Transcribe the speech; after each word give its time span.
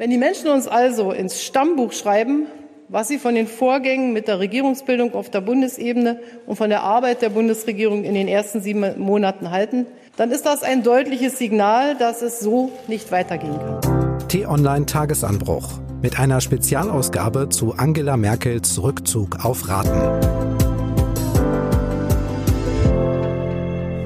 Wenn 0.00 0.08
die 0.08 0.16
Menschen 0.16 0.48
uns 0.48 0.66
also 0.66 1.12
ins 1.12 1.42
Stammbuch 1.42 1.92
schreiben, 1.92 2.46
was 2.88 3.08
sie 3.08 3.18
von 3.18 3.34
den 3.34 3.46
Vorgängen 3.46 4.14
mit 4.14 4.28
der 4.28 4.38
Regierungsbildung 4.38 5.12
auf 5.12 5.28
der 5.28 5.42
Bundesebene 5.42 6.20
und 6.46 6.56
von 6.56 6.70
der 6.70 6.82
Arbeit 6.84 7.20
der 7.20 7.28
Bundesregierung 7.28 8.04
in 8.04 8.14
den 8.14 8.26
ersten 8.26 8.62
sieben 8.62 8.98
Monaten 8.98 9.50
halten, 9.50 9.84
dann 10.16 10.30
ist 10.30 10.46
das 10.46 10.62
ein 10.62 10.82
deutliches 10.82 11.36
Signal, 11.36 11.96
dass 11.96 12.22
es 12.22 12.40
so 12.40 12.72
nicht 12.88 13.12
weitergehen 13.12 13.58
kann. 13.58 14.26
T-Online 14.28 14.86
Tagesanbruch 14.86 15.68
mit 16.00 16.18
einer 16.18 16.40
Spezialausgabe 16.40 17.50
zu 17.50 17.74
Angela 17.76 18.16
Merkels 18.16 18.82
Rückzug 18.82 19.44
auf 19.44 19.68
Raten. 19.68 20.39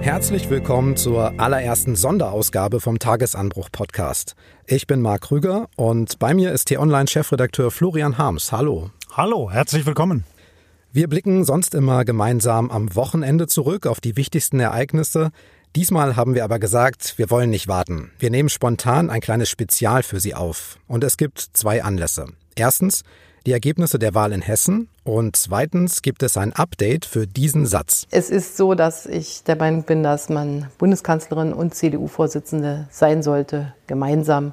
Herzlich 0.04 0.50
willkommen 0.50 0.98
zur 0.98 1.40
allerersten 1.40 1.96
Sonderausgabe 1.96 2.78
vom 2.78 2.98
Tagesanbruch 2.98 3.70
Podcast. 3.72 4.34
Ich 4.66 4.86
bin 4.86 5.00
Marc 5.00 5.22
Krüger 5.22 5.70
und 5.76 6.18
bei 6.18 6.34
mir 6.34 6.52
ist 6.52 6.66
T-Online-Chefredakteur 6.66 7.70
Florian 7.70 8.18
Harms. 8.18 8.52
Hallo. 8.52 8.90
Hallo, 9.12 9.50
herzlich 9.50 9.86
willkommen. 9.86 10.24
Wir 10.92 11.08
blicken 11.08 11.44
sonst 11.44 11.74
immer 11.74 12.04
gemeinsam 12.04 12.70
am 12.70 12.94
Wochenende 12.94 13.46
zurück 13.46 13.86
auf 13.86 14.02
die 14.02 14.18
wichtigsten 14.18 14.60
Ereignisse. 14.60 15.30
Diesmal 15.74 16.16
haben 16.16 16.34
wir 16.34 16.44
aber 16.44 16.58
gesagt, 16.58 17.14
wir 17.16 17.30
wollen 17.30 17.48
nicht 17.48 17.66
warten. 17.66 18.10
Wir 18.18 18.28
nehmen 18.28 18.50
spontan 18.50 19.08
ein 19.08 19.22
kleines 19.22 19.48
Spezial 19.48 20.02
für 20.02 20.20
Sie 20.20 20.34
auf. 20.34 20.78
Und 20.86 21.02
es 21.02 21.16
gibt 21.16 21.40
zwei 21.40 21.82
Anlässe. 21.82 22.26
Erstens 22.56 23.04
die 23.46 23.52
Ergebnisse 23.52 23.98
der 23.98 24.14
Wahl 24.14 24.32
in 24.32 24.40
Hessen 24.40 24.88
und 25.02 25.36
zweitens 25.36 26.02
gibt 26.02 26.22
es 26.22 26.36
ein 26.36 26.52
Update 26.52 27.04
für 27.04 27.26
diesen 27.26 27.66
Satz. 27.66 28.06
Es 28.10 28.30
ist 28.30 28.56
so, 28.56 28.74
dass 28.74 29.06
ich 29.06 29.42
der 29.44 29.56
Meinung 29.56 29.82
bin, 29.82 30.02
dass 30.02 30.28
man 30.28 30.68
Bundeskanzlerin 30.78 31.52
und 31.52 31.74
CDU-Vorsitzende 31.74 32.88
sein 32.90 33.22
sollte, 33.22 33.74
gemeinsam. 33.86 34.52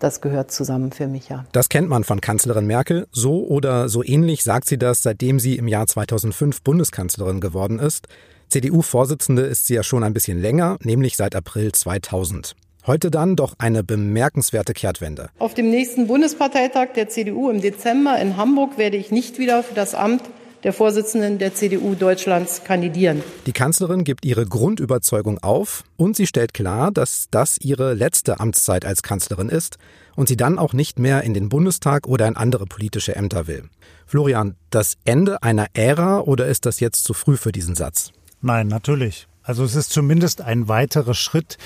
Das 0.00 0.20
gehört 0.20 0.50
zusammen 0.50 0.90
für 0.90 1.06
mich, 1.06 1.28
ja. 1.28 1.44
Das 1.52 1.68
kennt 1.68 1.88
man 1.88 2.02
von 2.02 2.20
Kanzlerin 2.20 2.66
Merkel. 2.66 3.06
So 3.12 3.46
oder 3.46 3.88
so 3.88 4.02
ähnlich 4.02 4.42
sagt 4.42 4.66
sie 4.66 4.78
das, 4.78 5.02
seitdem 5.02 5.38
sie 5.38 5.56
im 5.56 5.68
Jahr 5.68 5.86
2005 5.86 6.62
Bundeskanzlerin 6.62 7.40
geworden 7.40 7.78
ist. 7.78 8.08
CDU-Vorsitzende 8.48 9.42
ist 9.42 9.66
sie 9.66 9.74
ja 9.74 9.82
schon 9.82 10.02
ein 10.04 10.12
bisschen 10.12 10.40
länger, 10.40 10.76
nämlich 10.82 11.16
seit 11.16 11.34
April 11.36 11.72
2000. 11.72 12.54
Heute 12.86 13.10
dann 13.10 13.34
doch 13.34 13.54
eine 13.56 13.82
bemerkenswerte 13.82 14.74
Kehrtwende. 14.74 15.30
Auf 15.38 15.54
dem 15.54 15.70
nächsten 15.70 16.06
Bundesparteitag 16.06 16.92
der 16.94 17.08
CDU 17.08 17.48
im 17.48 17.62
Dezember 17.62 18.18
in 18.18 18.36
Hamburg 18.36 18.76
werde 18.76 18.98
ich 18.98 19.10
nicht 19.10 19.38
wieder 19.38 19.62
für 19.62 19.74
das 19.74 19.94
Amt 19.94 20.22
der 20.64 20.74
Vorsitzenden 20.74 21.38
der 21.38 21.54
CDU 21.54 21.94
Deutschlands 21.94 22.62
kandidieren. 22.64 23.22
Die 23.46 23.52
Kanzlerin 23.52 24.04
gibt 24.04 24.26
ihre 24.26 24.44
Grundüberzeugung 24.44 25.38
auf 25.38 25.84
und 25.96 26.14
sie 26.16 26.26
stellt 26.26 26.52
klar, 26.52 26.90
dass 26.90 27.28
das 27.30 27.56
ihre 27.58 27.94
letzte 27.94 28.38
Amtszeit 28.38 28.84
als 28.84 29.02
Kanzlerin 29.02 29.48
ist 29.48 29.78
und 30.14 30.28
sie 30.28 30.36
dann 30.36 30.58
auch 30.58 30.74
nicht 30.74 30.98
mehr 30.98 31.22
in 31.22 31.32
den 31.32 31.48
Bundestag 31.48 32.06
oder 32.06 32.28
in 32.28 32.36
andere 32.36 32.66
politische 32.66 33.16
Ämter 33.16 33.46
will. 33.46 33.64
Florian, 34.06 34.56
das 34.68 34.96
Ende 35.06 35.42
einer 35.42 35.68
Ära 35.72 36.20
oder 36.20 36.46
ist 36.46 36.66
das 36.66 36.80
jetzt 36.80 37.04
zu 37.04 37.14
früh 37.14 37.38
für 37.38 37.52
diesen 37.52 37.74
Satz? 37.74 38.10
Nein, 38.42 38.68
natürlich. 38.68 39.26
Also 39.44 39.62
es 39.62 39.74
ist 39.76 39.92
zumindest 39.92 40.40
ein 40.40 40.68
weiterer 40.68 41.12
Schritt 41.12 41.58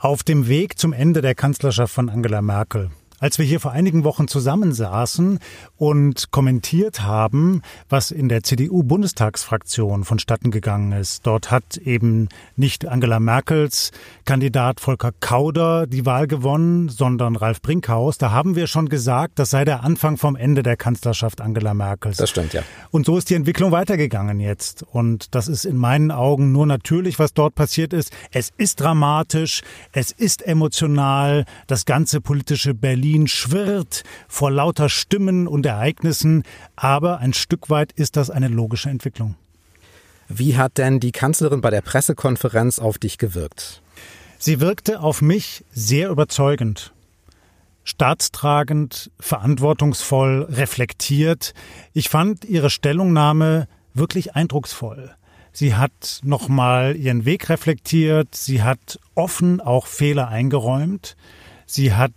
auf 0.00 0.24
dem 0.24 0.48
Weg 0.48 0.78
zum 0.78 0.92
Ende 0.92 1.22
der 1.22 1.36
Kanzlerschaft 1.36 1.94
von 1.94 2.10
Angela 2.10 2.42
Merkel. 2.42 2.90
Als 3.22 3.38
wir 3.38 3.44
hier 3.44 3.60
vor 3.60 3.72
einigen 3.72 4.02
Wochen 4.04 4.28
zusammensaßen 4.28 5.40
und 5.76 6.30
kommentiert 6.30 7.02
haben, 7.02 7.60
was 7.90 8.12
in 8.12 8.30
der 8.30 8.42
CDU-Bundestagsfraktion 8.42 10.04
vonstatten 10.04 10.50
gegangen 10.50 10.92
ist, 10.92 11.26
dort 11.26 11.50
hat 11.50 11.76
eben 11.76 12.30
nicht 12.56 12.88
Angela 12.88 13.20
Merkels 13.20 13.90
Kandidat 14.24 14.80
Volker 14.80 15.12
Kauder 15.20 15.86
die 15.86 16.06
Wahl 16.06 16.28
gewonnen, 16.28 16.88
sondern 16.88 17.36
Ralf 17.36 17.60
Brinkhaus. 17.60 18.16
Da 18.16 18.30
haben 18.30 18.56
wir 18.56 18.66
schon 18.66 18.88
gesagt, 18.88 19.38
das 19.38 19.50
sei 19.50 19.66
der 19.66 19.84
Anfang 19.84 20.16
vom 20.16 20.34
Ende 20.34 20.62
der 20.62 20.78
Kanzlerschaft 20.78 21.42
Angela 21.42 21.74
Merkels. 21.74 22.16
Das 22.16 22.30
stimmt, 22.30 22.54
ja. 22.54 22.62
Und 22.90 23.04
so 23.04 23.18
ist 23.18 23.28
die 23.28 23.34
Entwicklung 23.34 23.70
weitergegangen 23.70 24.40
jetzt. 24.40 24.82
Und 24.82 25.34
das 25.34 25.46
ist 25.46 25.66
in 25.66 25.76
meinen 25.76 26.10
Augen 26.10 26.52
nur 26.52 26.64
natürlich, 26.64 27.18
was 27.18 27.34
dort 27.34 27.54
passiert 27.54 27.92
ist. 27.92 28.14
Es 28.32 28.50
ist 28.56 28.80
dramatisch, 28.80 29.60
es 29.92 30.10
ist 30.10 30.40
emotional, 30.40 31.44
das 31.66 31.84
ganze 31.84 32.22
politische 32.22 32.72
Berlin 32.72 33.09
Berlin 33.10 33.26
schwirrt 33.26 34.04
vor 34.28 34.52
lauter 34.52 34.88
Stimmen 34.88 35.48
und 35.48 35.66
Ereignissen, 35.66 36.44
aber 36.76 37.18
ein 37.18 37.32
Stück 37.32 37.68
weit 37.68 37.90
ist 37.90 38.14
das 38.14 38.30
eine 38.30 38.46
logische 38.46 38.88
Entwicklung. 38.88 39.34
Wie 40.28 40.56
hat 40.56 40.78
denn 40.78 41.00
die 41.00 41.10
Kanzlerin 41.10 41.60
bei 41.60 41.70
der 41.70 41.80
Pressekonferenz 41.80 42.78
auf 42.78 42.98
dich 42.98 43.18
gewirkt? 43.18 43.82
Sie 44.38 44.60
wirkte 44.60 45.00
auf 45.00 45.22
mich 45.22 45.64
sehr 45.72 46.08
überzeugend 46.10 46.92
staatstragend, 47.82 49.10
verantwortungsvoll, 49.18 50.46
reflektiert. 50.48 51.54
Ich 51.92 52.10
fand 52.10 52.44
ihre 52.44 52.70
Stellungnahme 52.70 53.66
wirklich 53.94 54.36
eindrucksvoll. 54.36 55.16
Sie 55.50 55.74
hat 55.74 56.20
nochmal 56.22 56.94
ihren 56.94 57.24
Weg 57.24 57.48
reflektiert, 57.48 58.36
sie 58.36 58.62
hat 58.62 59.00
offen 59.16 59.60
auch 59.60 59.86
Fehler 59.86 60.28
eingeräumt, 60.28 61.16
sie 61.66 61.94
hat 61.94 62.12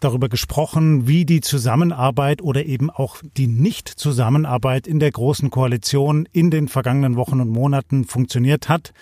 darüber 0.00 0.28
gesprochen, 0.28 1.06
wie 1.06 1.24
die 1.24 1.40
Zusammenarbeit 1.40 2.42
oder 2.42 2.64
eben 2.66 2.90
auch 2.90 3.16
die 3.36 3.46
Nicht-Zusammenarbeit 3.46 4.86
in 4.86 5.00
der 5.00 5.10
Großen 5.10 5.50
Koalition 5.50 6.28
in 6.32 6.50
den 6.50 6.68
vergangenen 6.68 7.16
Wochen 7.16 7.40
und 7.40 7.50
Monaten 7.50 8.04
funktioniert 8.04 8.68
hat 8.68 8.92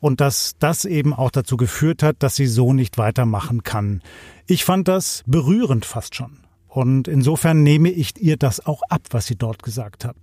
und 0.00 0.20
dass 0.20 0.56
das 0.58 0.84
eben 0.84 1.12
auch 1.12 1.30
dazu 1.30 1.56
geführt 1.56 2.02
hat, 2.02 2.16
dass 2.20 2.36
sie 2.36 2.46
so 2.46 2.72
nicht 2.72 2.98
weitermachen 2.98 3.62
kann. 3.62 4.02
Ich 4.46 4.64
fand 4.64 4.88
das 4.88 5.22
berührend 5.26 5.84
fast 5.84 6.14
schon. 6.14 6.38
Und 6.66 7.08
insofern 7.08 7.62
nehme 7.62 7.90
ich 7.90 8.20
ihr 8.20 8.36
das 8.36 8.64
auch 8.64 8.82
ab, 8.88 9.02
was 9.10 9.26
sie 9.26 9.36
dort 9.36 9.62
gesagt 9.62 10.04
hat. 10.04 10.16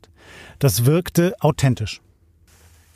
Das 0.60 0.86
wirkte 0.86 1.36
authentisch. 1.42 2.02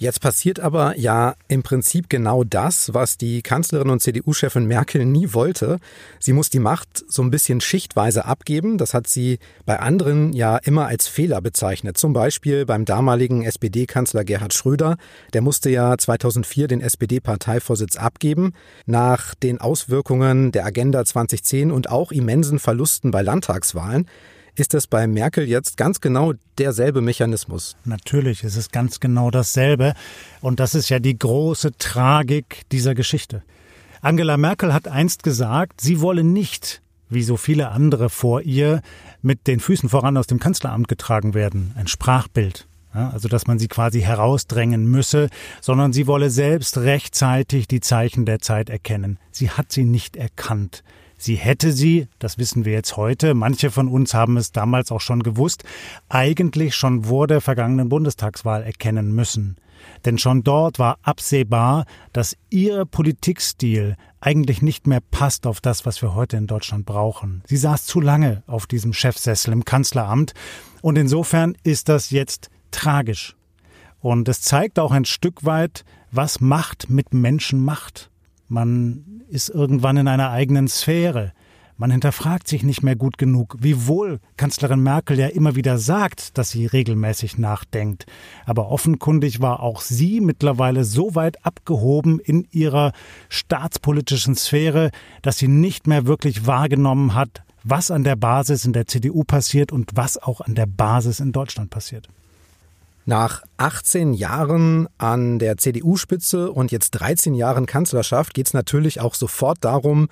Jetzt 0.02 0.20
passiert 0.20 0.60
aber 0.60 0.98
ja 0.98 1.36
im 1.48 1.62
Prinzip 1.62 2.10
genau 2.10 2.44
das, 2.44 2.92
was 2.92 3.20
die 3.20 3.44
Kanzlerin 3.44 3.92
und 3.92 4.02
CDU-Chefin 4.02 4.66
Merkel 4.66 5.06
nie 5.06 5.32
wollte. 5.34 5.78
Sie 6.18 6.34
muss 6.34 6.50
die 6.50 6.58
Macht 6.58 7.06
so 7.08 7.22
ein 7.22 7.30
bisschen 7.30 7.62
schichtweise 7.62 8.26
abgeben. 8.26 8.80
Das 8.80 8.96
hat 8.96 9.06
sie 9.06 9.38
bei 9.68 9.80
anderen 9.80 10.34
ja 10.34 10.58
immer 10.58 10.88
als 10.88 11.08
Fehler 11.08 11.40
bezeichnet. 11.40 12.00
Zum 12.00 12.14
Beispiel 12.14 12.66
beim 12.66 12.84
damaligen 12.84 13.44
SPD-Kanzler 13.44 14.24
Gerhard 14.24 14.56
Schröder. 14.56 14.98
Der 15.34 15.42
musste 15.42 15.70
ja 15.70 15.96
2004 15.96 16.68
den 16.68 16.82
SPD-Parteivorsitz 16.82 17.96
abgeben. 17.96 18.54
Nach 18.88 19.36
den 19.36 19.62
Auswirkungen 19.62 20.52
der 20.52 20.66
Agenda 20.66 21.06
2010 21.06 21.72
und 21.72 21.92
auch 21.92 22.12
immensen 22.12 22.58
Verlusten 22.58 23.12
bei 23.12 23.22
Landtagswahlen 23.22 24.08
ist 24.62 24.76
das 24.76 24.86
bei 24.86 25.08
Merkel 25.08 25.48
jetzt 25.48 25.76
ganz 25.76 26.02
genau 26.02 26.34
derselbe 26.60 27.02
Mechanismus? 27.02 27.76
Natürlich 27.84 28.44
ist 28.44 28.56
es 28.56 28.70
ganz 28.70 29.00
genau 29.00 29.32
dasselbe. 29.32 29.96
Und 30.40 30.60
das 30.60 30.76
ist 30.76 30.90
ja 30.90 31.00
die 31.00 31.18
große 31.18 31.72
Tragik 31.80 32.62
dieser 32.72 32.94
Geschichte. 32.94 33.42
Angela 34.02 34.38
Merkel 34.38 34.72
hat 34.72 34.88
einst 34.88 35.24
gesagt, 35.24 35.82
sie 35.82 36.00
wolle 36.00 36.24
nicht, 36.24 36.84
wie 37.10 37.24
so 37.24 37.38
viele 37.38 37.70
andere 37.70 38.10
vor 38.10 38.42
ihr, 38.42 38.82
mit 39.24 39.48
den 39.48 39.60
Füßen 39.60 39.90
voran 39.90 40.16
aus 40.16 40.28
dem 40.28 40.40
Kanzleramt 40.40 40.88
getragen 40.88 41.34
werden. 41.34 41.74
Ein 41.76 41.88
Sprachbild. 41.88 42.68
Ja, 42.94 43.10
also 43.10 43.30
dass 43.30 43.48
man 43.48 43.58
sie 43.58 43.68
quasi 43.68 44.02
herausdrängen 44.02 44.86
müsse, 44.86 45.30
sondern 45.60 45.92
sie 45.92 46.06
wolle 46.06 46.30
selbst 46.30 46.78
rechtzeitig 46.78 47.68
die 47.68 47.80
Zeichen 47.80 48.26
der 48.26 48.40
Zeit 48.40 48.70
erkennen. 48.70 49.18
Sie 49.32 49.50
hat 49.50 49.72
sie 49.72 49.86
nicht 49.86 50.18
erkannt. 50.18 50.84
Sie 51.22 51.36
hätte 51.36 51.72
sie, 51.72 52.08
das 52.18 52.40
wissen 52.40 52.66
wir 52.66 52.74
jetzt 52.74 52.98
heute, 52.98 53.36
manche 53.36 53.70
von 53.70 53.88
uns 53.88 54.16
haben 54.16 54.38
es 54.38 54.52
damals 54.52 54.92
auch 54.92 55.02
schon 55.02 55.22
gewusst, 55.22 55.64
eigentlich 56.10 56.74
schon 56.76 57.04
vor 57.04 57.28
der 57.28 57.42
vergangenen 57.42 57.90
Bundestagswahl 57.90 58.64
erkennen 58.64 59.14
müssen. 59.14 59.58
Denn 60.04 60.18
schon 60.18 60.42
dort 60.42 60.80
war 60.80 60.98
absehbar, 61.04 61.86
dass 62.12 62.36
ihr 62.50 62.86
Politikstil 62.86 63.98
eigentlich 64.20 64.64
nicht 64.64 64.88
mehr 64.88 65.00
passt 65.12 65.46
auf 65.46 65.62
das, 65.62 65.86
was 65.86 66.02
wir 66.02 66.16
heute 66.16 66.38
in 66.38 66.48
Deutschland 66.48 66.88
brauchen. 66.88 67.44
Sie 67.46 67.58
saß 67.58 67.86
zu 67.86 68.02
lange 68.02 68.42
auf 68.48 68.66
diesem 68.66 68.92
Chefsessel 68.92 69.54
im 69.54 69.64
Kanzleramt 69.64 70.34
und 70.82 70.98
insofern 70.98 71.56
ist 71.64 71.88
das 71.88 72.10
jetzt 72.10 72.50
tragisch. 72.72 73.36
Und 74.00 74.28
es 74.28 74.42
zeigt 74.42 74.80
auch 74.80 74.92
ein 74.92 75.06
Stück 75.06 75.46
weit, 75.46 75.86
was 76.12 76.42
Macht 76.42 76.90
mit 76.90 77.14
Menschen 77.14 77.64
macht. 77.64 78.11
Man 78.52 79.24
ist 79.30 79.48
irgendwann 79.48 79.96
in 79.96 80.10
einer 80.10 80.30
eigenen 80.30 80.68
Sphäre. 80.68 81.32
Man 81.78 81.90
hinterfragt 81.90 82.50
sich 82.50 82.64
nicht 82.64 82.84
mehr 82.84 82.98
gut 82.98 83.18
genug, 83.18 83.56
wiewohl 83.62 84.20
Kanzlerin 84.36 84.84
Merkel 84.84 85.18
ja 85.18 85.28
immer 85.28 85.56
wieder 85.56 85.78
sagt, 85.78 86.38
dass 86.38 86.52
sie 86.52 86.66
regelmäßig 86.66 87.38
nachdenkt. 87.38 88.08
Aber 88.46 88.68
offenkundig 88.70 89.40
war 89.40 89.62
auch 89.62 89.80
sie 89.80 90.20
mittlerweile 90.20 90.84
so 90.84 91.16
weit 91.16 91.46
abgehoben 91.46 92.20
in 92.20 92.46
ihrer 92.52 92.92
staatspolitischen 93.30 94.36
Sphäre, 94.36 94.92
dass 95.22 95.38
sie 95.38 95.48
nicht 95.48 95.88
mehr 95.88 96.06
wirklich 96.06 96.46
wahrgenommen 96.46 97.16
hat, 97.16 97.44
was 97.64 97.90
an 97.90 98.04
der 98.04 98.18
Basis 98.18 98.66
in 98.66 98.74
der 98.74 98.86
CDU 98.86 99.24
passiert 99.24 99.72
und 99.72 99.92
was 99.96 100.18
auch 100.18 100.42
an 100.42 100.56
der 100.56 100.66
Basis 100.66 101.22
in 101.22 101.32
Deutschland 101.32 101.70
passiert. 101.70 102.10
Nach 103.12 103.44
18 103.58 104.14
Jahren 104.14 104.88
an 104.98 105.38
der 105.38 105.58
CDU-Spitze 105.58 106.50
und 106.50 106.72
jetzt 106.72 106.92
13 106.92 107.34
Jahren 107.34 107.66
Kanzlerschaft 107.66 108.34
geht 108.34 108.48
es 108.48 108.54
natürlich 108.54 109.02
auch 109.02 109.16
sofort 109.16 109.58
darum, 109.66 110.08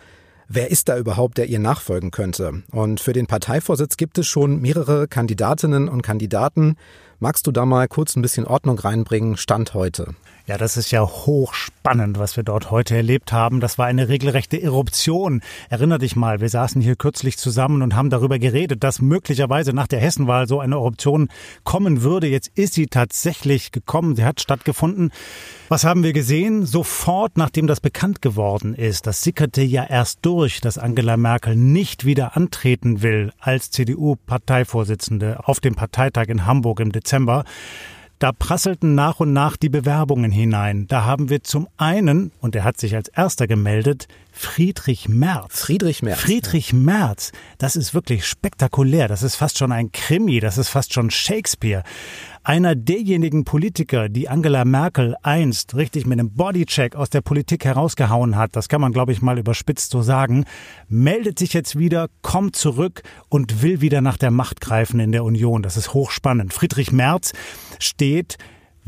wer 0.50 0.70
ist 0.70 0.90
da 0.90 0.98
überhaupt, 0.98 1.38
der 1.38 1.46
ihr 1.46 1.60
nachfolgen 1.60 2.12
könnte? 2.12 2.62
Und 2.72 3.00
für 3.00 3.14
den 3.14 3.26
Parteivorsitz 3.26 3.96
gibt 3.96 4.18
es 4.18 4.28
schon 4.28 4.60
mehrere 4.60 5.08
Kandidatinnen 5.08 5.88
und 5.88 6.02
Kandidaten. 6.02 6.76
Magst 7.20 7.48
du 7.48 7.54
da 7.54 7.66
mal 7.66 7.88
kurz 7.88 8.18
ein 8.18 8.22
bisschen 8.22 8.46
Ordnung 8.46 8.78
reinbringen? 8.78 9.38
Stand 9.38 9.74
heute. 9.74 10.14
Ja, 10.50 10.58
das 10.58 10.78
ist 10.78 10.90
ja 10.90 11.02
hochspannend, 11.04 12.18
was 12.18 12.36
wir 12.36 12.42
dort 12.42 12.72
heute 12.72 12.96
erlebt 12.96 13.32
haben. 13.32 13.60
Das 13.60 13.78
war 13.78 13.86
eine 13.86 14.10
regelrechte 14.10 14.60
Eruption. 14.60 15.42
Erinner 15.70 16.00
dich 16.00 16.16
mal, 16.16 16.42
wir 16.42 16.50
saßen 16.50 16.82
hier 16.82 16.96
kürzlich 16.96 17.38
zusammen 17.38 17.84
und 17.84 17.96
haben 17.96 18.10
darüber 18.10 18.40
geredet, 18.40 18.84
dass 18.84 19.00
möglicherweise 19.00 19.74
nach 19.74 19.86
der 19.86 20.00
Hessenwahl 20.00 20.48
so 20.48 20.60
eine 20.60 20.74
Eruption 20.74 21.30
kommen 21.64 22.02
würde. 22.02 22.26
Jetzt 22.26 22.50
ist 22.56 22.74
sie 22.74 22.88
tatsächlich 22.88 23.72
gekommen. 23.72 24.16
Sie 24.16 24.26
hat 24.26 24.42
stattgefunden. 24.42 25.12
Was 25.68 25.84
haben 25.84 26.02
wir 26.02 26.14
gesehen? 26.14 26.66
Sofort, 26.66 27.38
nachdem 27.38 27.68
das 27.68 27.80
bekannt 27.80 28.24
geworden 28.24 28.74
ist, 28.74 29.06
das 29.06 29.22
sickerte 29.22 29.62
ja 29.62 29.84
erst 29.84 30.26
durch, 30.26 30.62
dass 30.62 30.80
Angela 30.80 31.16
Merkel 31.16 31.56
nicht 31.56 32.06
wieder 32.06 32.36
antreten 32.36 33.04
will 33.04 33.34
als 33.38 33.70
CDU-Parteivorsitzende 33.70 35.48
auf 35.48 35.60
dem 35.60 35.76
Parteitag 35.76 36.26
in 36.30 36.48
Hamburg 36.48 36.80
im 36.80 36.92
Dezember. 36.92 37.44
Da 38.20 38.34
prasselten 38.34 38.96
nach 38.96 39.22
und 39.22 39.32
nach 39.32 39.56
die 39.56 39.70
Bewerbungen 39.70 40.30
hinein. 40.30 40.88
Da 40.88 41.06
haben 41.06 41.30
wir 41.30 41.42
zum 41.42 41.70
einen, 41.78 42.34
und 42.42 42.54
er 42.54 42.66
hat 42.66 42.78
sich 42.78 42.94
als 42.94 43.08
erster 43.08 43.48
gemeldet, 43.48 44.10
Friedrich 44.42 45.10
Merz. 45.10 45.60
Friedrich 45.60 46.02
Merz. 46.02 46.18
Friedrich 46.22 46.72
Merz. 46.72 47.34
Das 47.58 47.76
ist 47.76 47.94
wirklich 47.94 48.26
spektakulär. 48.26 49.10
Das 49.10 49.22
ist 49.22 49.36
fast 49.36 49.58
schon 49.58 49.74
ein 49.74 49.92
Krimi. 49.92 50.40
Das 50.40 50.58
ist 50.58 50.70
fast 50.70 50.94
schon 50.94 51.12
Shakespeare. 51.12 51.84
Einer 52.42 52.74
derjenigen 52.74 53.44
Politiker, 53.44 54.08
die 54.08 54.30
Angela 54.30 54.64
Merkel 54.64 55.18
einst 55.24 55.76
richtig 55.76 56.06
mit 56.06 56.20
einem 56.20 56.32
Bodycheck 56.32 56.96
aus 56.96 57.10
der 57.10 57.20
Politik 57.20 57.66
herausgehauen 57.66 58.38
hat, 58.38 58.56
das 58.56 58.70
kann 58.70 58.80
man, 58.80 58.94
glaube 58.94 59.12
ich, 59.12 59.22
mal 59.22 59.38
überspitzt 59.38 59.92
so 59.92 60.02
sagen, 60.02 60.46
meldet 60.88 61.38
sich 61.38 61.52
jetzt 61.52 61.78
wieder, 61.78 62.08
kommt 62.22 62.56
zurück 62.56 63.04
und 63.28 63.62
will 63.62 63.82
wieder 63.82 64.00
nach 64.00 64.18
der 64.18 64.32
Macht 64.32 64.62
greifen 64.62 65.02
in 65.02 65.12
der 65.12 65.26
Union. 65.26 65.64
Das 65.64 65.76
ist 65.76 65.94
hochspannend. 65.94 66.54
Friedrich 66.54 66.94
Merz 66.94 67.34
steht 67.78 68.38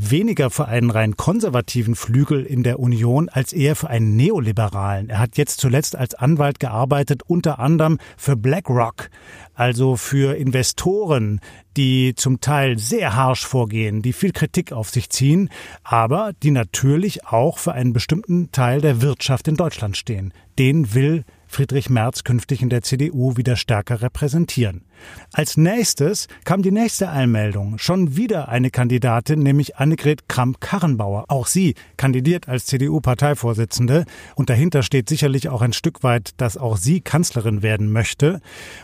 weniger 0.10 0.50
für 0.50 0.68
einen 0.68 0.90
rein 0.90 1.16
konservativen 1.16 1.96
Flügel 1.96 2.44
in 2.44 2.64
der 2.64 2.80
Union 2.80 3.30
als 3.30 3.54
eher 3.54 3.76
für 3.76 3.90
einen 3.90 4.16
neoliberalen. 4.16 5.10
Er 5.10 5.20
hat 5.20 5.38
jetzt 5.38 5.60
zuletzt 5.60 5.96
als 5.96 6.16
Anwalt 6.16 6.60
gearbeitet, 6.60 7.22
unter 7.28 7.60
anderem 7.60 8.00
für 8.18 8.36
BlackRock, 8.36 9.10
also 9.54 9.96
für 9.96 10.36
Investoren, 10.36 11.40
die 11.78 12.16
zum 12.16 12.42
Teil 12.42 12.80
sehr 12.80 13.16
harsch 13.16 13.46
vorgehen, 13.46 14.02
die 14.02 14.14
viel 14.14 14.32
Kritik 14.32 14.72
auf 14.72 14.90
sich 14.90 15.10
ziehen, 15.10 15.50
aber 15.84 16.32
die 16.42 16.52
natürlich 16.52 17.28
auch 17.28 17.60
für 17.60 17.74
einen 17.74 17.94
bestimmten 17.94 18.52
Teil 18.52 18.82
der 18.82 19.02
Wirtschaft 19.02 19.48
in 19.48 19.56
Deutschland 19.56 19.98
stehen. 19.98 20.34
Den 20.58 20.94
will 20.94 21.24
Friedrich 21.52 21.90
Merz 21.90 22.24
künftig 22.24 22.62
in 22.62 22.70
der 22.70 22.82
CDU 22.82 23.36
wieder 23.36 23.58
stärker 23.58 24.02
repräsentieren. 24.02 24.86
Als 25.34 25.58
nächstes 25.58 26.28
kam 26.46 26.62
die 26.62 26.72
nächste 26.72 27.10
Einmeldung. 27.10 27.78
Schon 27.78 28.16
wieder 28.16 28.48
eine 28.48 28.72
Kandidatin, 28.72 29.44
nämlich 29.44 29.76
Annegret 29.76 30.30
Kramp-Karrenbauer. 30.30 31.26
Auch 31.28 31.48
sie 31.48 31.76
kandidiert 31.98 32.48
als 32.48 32.68
CDU-Parteivorsitzende. 32.68 34.06
Und 34.36 34.50
dahinter 34.50 34.82
steht 34.82 35.10
sicherlich 35.10 35.50
auch 35.50 35.62
ein 35.62 35.74
Stück 35.74 36.04
weit, 36.04 36.30
dass 36.38 36.56
auch 36.56 36.78
sie 36.78 37.02
Kanzlerin 37.02 37.62
werden 37.62 37.92
möchte. 37.92 38.40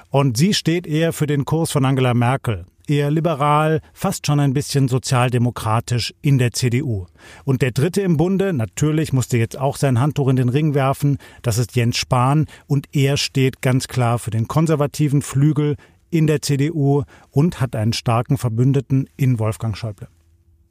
Und 0.10 0.36
sie 0.36 0.54
steht 0.54 0.86
eher 0.88 1.14
für 1.14 1.26
den 1.26 1.46
Kurs 1.46 1.72
von 1.72 1.86
Angela 1.86 2.14
Merkel 2.14 2.66
eher 2.90 3.12
liberal, 3.12 3.82
fast 3.94 4.26
schon 4.26 4.40
ein 4.40 4.54
bisschen 4.54 4.88
sozialdemokratisch 4.88 6.14
in 6.22 6.38
der 6.38 6.52
CDU. 6.52 7.06
Und 7.46 7.62
der 7.62 7.72
dritte 7.72 8.02
im 8.02 8.18
Bunde, 8.18 8.54
natürlich 8.54 9.14
musste 9.14 9.38
jetzt 9.38 9.58
auch 9.58 9.78
sein 9.78 10.00
Handtuch 10.00 10.30
in 10.30 10.36
den 10.36 10.50
Ring 10.50 10.74
werfen, 10.74 11.18
das 11.42 11.58
ist 11.58 11.76
Jens 11.76 11.98
Spahn 11.98 12.48
und 12.66 12.88
er 12.94 13.18
steht 13.18 13.62
ganz 13.62 13.88
klar 13.88 14.20
für 14.20 14.32
den 14.32 14.48
konservativen 14.48 15.22
Flügel 15.22 15.76
in 16.10 16.28
der 16.28 16.42
CDU 16.42 17.04
und 17.32 17.60
hat 17.60 17.76
einen 17.76 17.94
starken 17.94 18.38
Verbündeten 18.38 19.10
in 19.18 19.40
Wolfgang 19.40 19.78
Schäuble. 19.78 20.08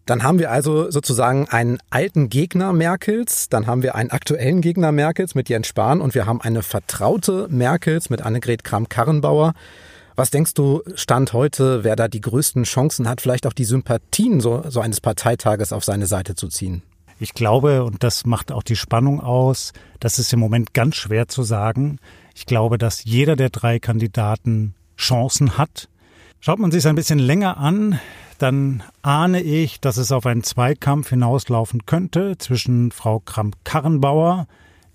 Dann 0.06 0.22
haben 0.22 0.38
wir 0.38 0.52
also 0.52 0.88
sozusagen 0.88 1.48
einen 1.48 1.78
alten 1.90 2.28
Gegner 2.28 2.72
Merkels, 2.72 3.48
dann 3.48 3.66
haben 3.66 3.82
wir 3.82 3.96
einen 3.96 4.10
aktuellen 4.10 4.60
Gegner 4.60 4.92
Merkels 4.92 5.34
mit 5.34 5.48
Jens 5.48 5.66
Spahn 5.66 6.00
und 6.00 6.14
wir 6.14 6.26
haben 6.26 6.40
eine 6.40 6.62
vertraute 6.62 7.48
Merkels 7.50 8.08
mit 8.08 8.22
Annegret 8.22 8.62
Kramp-Karrenbauer. 8.62 9.52
Was 10.16 10.30
denkst 10.30 10.54
du, 10.54 10.82
Stand 10.94 11.34
heute, 11.34 11.84
wer 11.84 11.94
da 11.94 12.08
die 12.08 12.22
größten 12.22 12.64
Chancen 12.64 13.06
hat, 13.06 13.20
vielleicht 13.20 13.46
auch 13.46 13.52
die 13.52 13.66
Sympathien 13.66 14.40
so, 14.40 14.64
so 14.66 14.80
eines 14.80 15.02
Parteitages 15.02 15.74
auf 15.74 15.84
seine 15.84 16.06
Seite 16.06 16.34
zu 16.34 16.48
ziehen? 16.48 16.82
Ich 17.18 17.34
glaube, 17.34 17.84
und 17.84 18.02
das 18.02 18.24
macht 18.24 18.50
auch 18.50 18.62
die 18.62 18.76
Spannung 18.76 19.20
aus, 19.20 19.74
das 20.00 20.18
ist 20.18 20.32
im 20.32 20.40
Moment 20.40 20.72
ganz 20.72 20.96
schwer 20.96 21.28
zu 21.28 21.42
sagen. 21.42 21.98
Ich 22.34 22.46
glaube, 22.46 22.78
dass 22.78 23.04
jeder 23.04 23.36
der 23.36 23.50
drei 23.50 23.78
Kandidaten 23.78 24.74
Chancen 24.96 25.58
hat. 25.58 25.90
Schaut 26.40 26.58
man 26.60 26.70
sich 26.70 26.78
es 26.78 26.86
ein 26.86 26.94
bisschen 26.94 27.18
länger 27.18 27.58
an, 27.58 28.00
dann 28.38 28.82
ahne 29.02 29.42
ich, 29.42 29.80
dass 29.80 29.98
es 29.98 30.12
auf 30.12 30.24
einen 30.24 30.42
Zweikampf 30.42 31.10
hinauslaufen 31.10 31.84
könnte 31.84 32.38
zwischen 32.38 32.90
Frau 32.90 33.20
Kramp-Karrenbauer, 33.20 34.46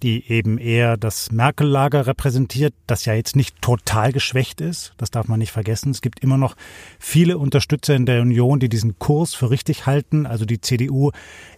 die 0.03 0.29
eben 0.31 0.57
eher 0.57 0.97
das 0.97 1.31
Merkel-Lager 1.31 2.07
repräsentiert, 2.07 2.73
das 2.87 3.05
ja 3.05 3.13
jetzt 3.13 3.35
nicht 3.35 3.61
total 3.61 4.11
geschwächt 4.11 4.61
ist. 4.61 4.93
Das 4.97 5.11
darf 5.11 5.27
man 5.27 5.39
nicht 5.39 5.51
vergessen. 5.51 5.91
Es 5.91 6.01
gibt 6.01 6.19
immer 6.19 6.37
noch 6.37 6.55
viele 6.99 7.37
Unterstützer 7.37 7.95
in 7.95 8.05
der 8.05 8.21
Union, 8.21 8.59
die 8.59 8.69
diesen 8.69 8.97
Kurs 8.99 9.33
für 9.33 9.49
richtig 9.49 9.85
halten, 9.85 10.25
also 10.25 10.45
die 10.45 10.61
CDU 10.61 11.11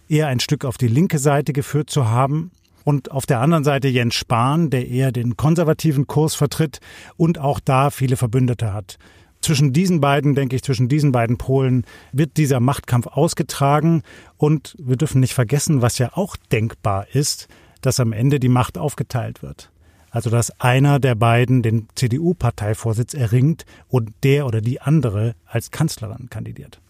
eher 0.08 0.28
ein 0.28 0.40
Stück 0.40 0.64
auf 0.64 0.78
die 0.78 0.88
linke 0.88 1.18
Seite 1.18 1.52
geführt 1.52 1.90
zu 1.90 2.08
haben. 2.08 2.50
Und 2.84 3.10
auf 3.10 3.24
der 3.24 3.40
anderen 3.40 3.64
Seite 3.64 3.88
Jens 3.88 4.14
Spahn, 4.14 4.68
der 4.68 4.86
eher 4.88 5.10
den 5.10 5.38
konservativen 5.38 6.06
Kurs 6.06 6.34
vertritt 6.34 6.80
und 7.16 7.38
auch 7.38 7.58
da 7.58 7.90
viele 7.90 8.16
Verbündete 8.16 8.74
hat. 8.74 8.98
Zwischen 9.40 9.72
diesen 9.72 10.00
beiden, 10.00 10.34
denke 10.34 10.56
ich, 10.56 10.62
zwischen 10.62 10.88
diesen 10.88 11.12
beiden 11.12 11.36
Polen 11.36 11.84
wird 12.12 12.36
dieser 12.36 12.60
Machtkampf 12.60 13.06
ausgetragen. 13.06 14.02
Und 14.38 14.74
wir 14.78 14.96
dürfen 14.96 15.20
nicht 15.20 15.34
vergessen, 15.34 15.82
was 15.82 15.98
ja 15.98 16.10
auch 16.14 16.36
denkbar 16.50 17.06
ist, 17.12 17.48
dass 17.86 18.00
am 18.00 18.12
Ende 18.12 18.40
die 18.40 18.48
Macht 18.48 18.78
aufgeteilt 18.78 19.42
wird. 19.42 19.70
Also 20.10 20.30
dass 20.30 20.60
einer 20.60 21.00
der 21.00 21.16
beiden 21.16 21.62
den 21.62 21.88
CDU-Parteivorsitz 21.96 23.14
erringt 23.14 23.66
und 23.88 24.12
der 24.22 24.46
oder 24.46 24.60
die 24.60 24.80
andere 24.80 25.34
als 25.44 25.70
Kanzlerin 25.70 26.30
kandidiert. 26.30 26.80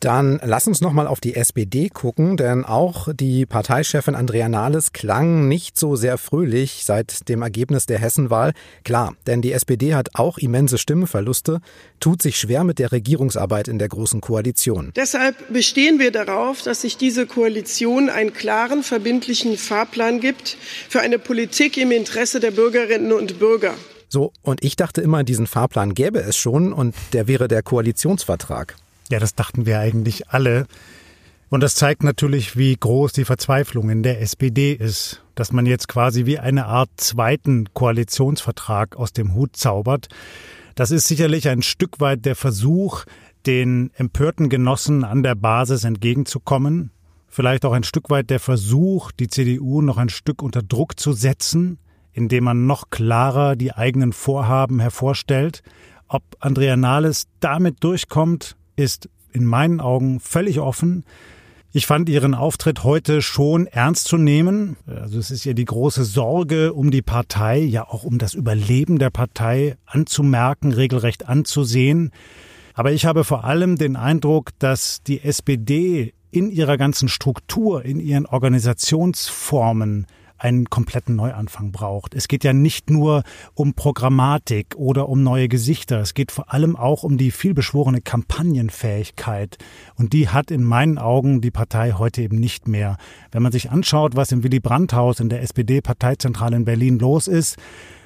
Dann 0.00 0.40
lass 0.44 0.68
uns 0.68 0.80
noch 0.80 0.92
mal 0.92 1.08
auf 1.08 1.20
die 1.20 1.34
SPD 1.34 1.88
gucken, 1.88 2.36
denn 2.36 2.64
auch 2.64 3.08
die 3.12 3.46
Parteichefin 3.46 4.14
Andrea 4.14 4.48
Nahles 4.48 4.92
klang 4.92 5.48
nicht 5.48 5.76
so 5.76 5.96
sehr 5.96 6.18
fröhlich 6.18 6.84
seit 6.84 7.28
dem 7.28 7.42
Ergebnis 7.42 7.86
der 7.86 7.98
Hessenwahl. 7.98 8.52
Klar, 8.84 9.14
denn 9.26 9.42
die 9.42 9.50
SPD 9.50 9.94
hat 9.94 10.10
auch 10.14 10.38
immense 10.38 10.78
Stimmenverluste, 10.78 11.60
tut 11.98 12.22
sich 12.22 12.38
schwer 12.38 12.62
mit 12.62 12.78
der 12.78 12.92
Regierungsarbeit 12.92 13.66
in 13.66 13.80
der 13.80 13.88
großen 13.88 14.20
Koalition. 14.20 14.92
Deshalb 14.94 15.52
bestehen 15.52 15.98
wir 15.98 16.12
darauf, 16.12 16.62
dass 16.62 16.82
sich 16.82 16.96
diese 16.96 17.26
Koalition 17.26 18.08
einen 18.08 18.32
klaren, 18.32 18.84
verbindlichen 18.84 19.56
Fahrplan 19.56 20.20
gibt 20.20 20.56
für 20.88 21.00
eine 21.00 21.18
Politik 21.18 21.76
im 21.76 21.90
Interesse 21.90 22.38
der 22.38 22.52
Bürgerinnen 22.52 23.12
und 23.12 23.40
Bürger. 23.40 23.74
So, 24.08 24.32
und 24.42 24.64
ich 24.64 24.76
dachte 24.76 25.00
immer, 25.00 25.24
diesen 25.24 25.48
Fahrplan 25.48 25.92
gäbe 25.92 26.20
es 26.20 26.36
schon 26.36 26.72
und 26.72 26.94
der 27.12 27.26
wäre 27.26 27.48
der 27.48 27.62
Koalitionsvertrag. 27.62 28.76
Ja, 29.10 29.18
das 29.18 29.34
dachten 29.34 29.66
wir 29.66 29.78
eigentlich 29.78 30.28
alle. 30.30 30.66
Und 31.50 31.62
das 31.62 31.74
zeigt 31.74 32.02
natürlich, 32.02 32.56
wie 32.58 32.76
groß 32.76 33.12
die 33.12 33.24
Verzweiflung 33.24 33.88
in 33.88 34.02
der 34.02 34.20
SPD 34.20 34.72
ist, 34.72 35.22
dass 35.34 35.50
man 35.50 35.64
jetzt 35.64 35.88
quasi 35.88 36.26
wie 36.26 36.38
eine 36.38 36.66
Art 36.66 36.90
zweiten 36.96 37.72
Koalitionsvertrag 37.72 38.96
aus 38.96 39.14
dem 39.14 39.34
Hut 39.34 39.56
zaubert. 39.56 40.08
Das 40.74 40.90
ist 40.90 41.08
sicherlich 41.08 41.48
ein 41.48 41.62
Stück 41.62 42.00
weit 42.00 42.26
der 42.26 42.36
Versuch, 42.36 43.04
den 43.46 43.90
empörten 43.94 44.50
Genossen 44.50 45.04
an 45.04 45.22
der 45.22 45.34
Basis 45.34 45.84
entgegenzukommen. 45.84 46.90
Vielleicht 47.28 47.64
auch 47.64 47.72
ein 47.72 47.84
Stück 47.84 48.10
weit 48.10 48.28
der 48.28 48.40
Versuch, 48.40 49.10
die 49.12 49.28
CDU 49.28 49.80
noch 49.80 49.96
ein 49.96 50.08
Stück 50.10 50.42
unter 50.42 50.62
Druck 50.62 51.00
zu 51.00 51.12
setzen, 51.12 51.78
indem 52.12 52.44
man 52.44 52.66
noch 52.66 52.90
klarer 52.90 53.56
die 53.56 53.72
eigenen 53.72 54.12
Vorhaben 54.12 54.80
hervorstellt. 54.80 55.62
Ob 56.08 56.22
Andrea 56.40 56.76
Nahles 56.76 57.26
damit 57.40 57.82
durchkommt, 57.84 58.56
ist 58.78 59.08
in 59.32 59.44
meinen 59.44 59.80
Augen 59.80 60.20
völlig 60.20 60.60
offen. 60.60 61.04
Ich 61.72 61.86
fand 61.86 62.08
ihren 62.08 62.34
Auftritt 62.34 62.82
heute 62.82 63.20
schon 63.20 63.66
ernst 63.66 64.08
zu 64.08 64.16
nehmen. 64.16 64.76
Also 64.86 65.18
es 65.18 65.30
ist 65.30 65.44
ja 65.44 65.52
die 65.52 65.66
große 65.66 66.04
Sorge 66.04 66.72
um 66.72 66.90
die 66.90 67.02
Partei, 67.02 67.58
ja 67.58 67.86
auch 67.86 68.04
um 68.04 68.18
das 68.18 68.32
Überleben 68.32 68.98
der 68.98 69.10
Partei 69.10 69.76
anzumerken, 69.84 70.72
regelrecht 70.72 71.28
anzusehen. 71.28 72.10
Aber 72.72 72.92
ich 72.92 73.04
habe 73.04 73.24
vor 73.24 73.44
allem 73.44 73.76
den 73.76 73.96
Eindruck, 73.96 74.50
dass 74.58 75.02
die 75.02 75.22
SPD 75.22 76.14
in 76.30 76.50
ihrer 76.50 76.78
ganzen 76.78 77.08
Struktur, 77.08 77.84
in 77.84 78.00
ihren 78.00 78.26
Organisationsformen 78.26 80.06
einen 80.38 80.70
kompletten 80.70 81.16
Neuanfang 81.16 81.72
braucht. 81.72 82.14
Es 82.14 82.28
geht 82.28 82.44
ja 82.44 82.52
nicht 82.52 82.90
nur 82.90 83.22
um 83.54 83.74
Programmatik 83.74 84.76
oder 84.76 85.08
um 85.08 85.22
neue 85.22 85.48
Gesichter. 85.48 86.00
Es 86.00 86.14
geht 86.14 86.32
vor 86.32 86.52
allem 86.52 86.76
auch 86.76 87.02
um 87.02 87.18
die 87.18 87.30
vielbeschworene 87.30 88.00
Kampagnenfähigkeit. 88.00 89.58
Und 89.96 90.12
die 90.12 90.28
hat 90.28 90.50
in 90.50 90.62
meinen 90.62 90.98
Augen 90.98 91.40
die 91.40 91.50
Partei 91.50 91.92
heute 91.92 92.22
eben 92.22 92.38
nicht 92.38 92.68
mehr. 92.68 92.96
Wenn 93.32 93.42
man 93.42 93.52
sich 93.52 93.70
anschaut, 93.70 94.16
was 94.16 94.32
im 94.32 94.42
Willy 94.42 94.60
Brandt-Haus 94.60 95.20
in 95.20 95.28
der 95.28 95.42
SPD-Parteizentrale 95.42 96.56
in 96.56 96.64
Berlin 96.64 96.98
los 96.98 97.28
ist, 97.28 97.56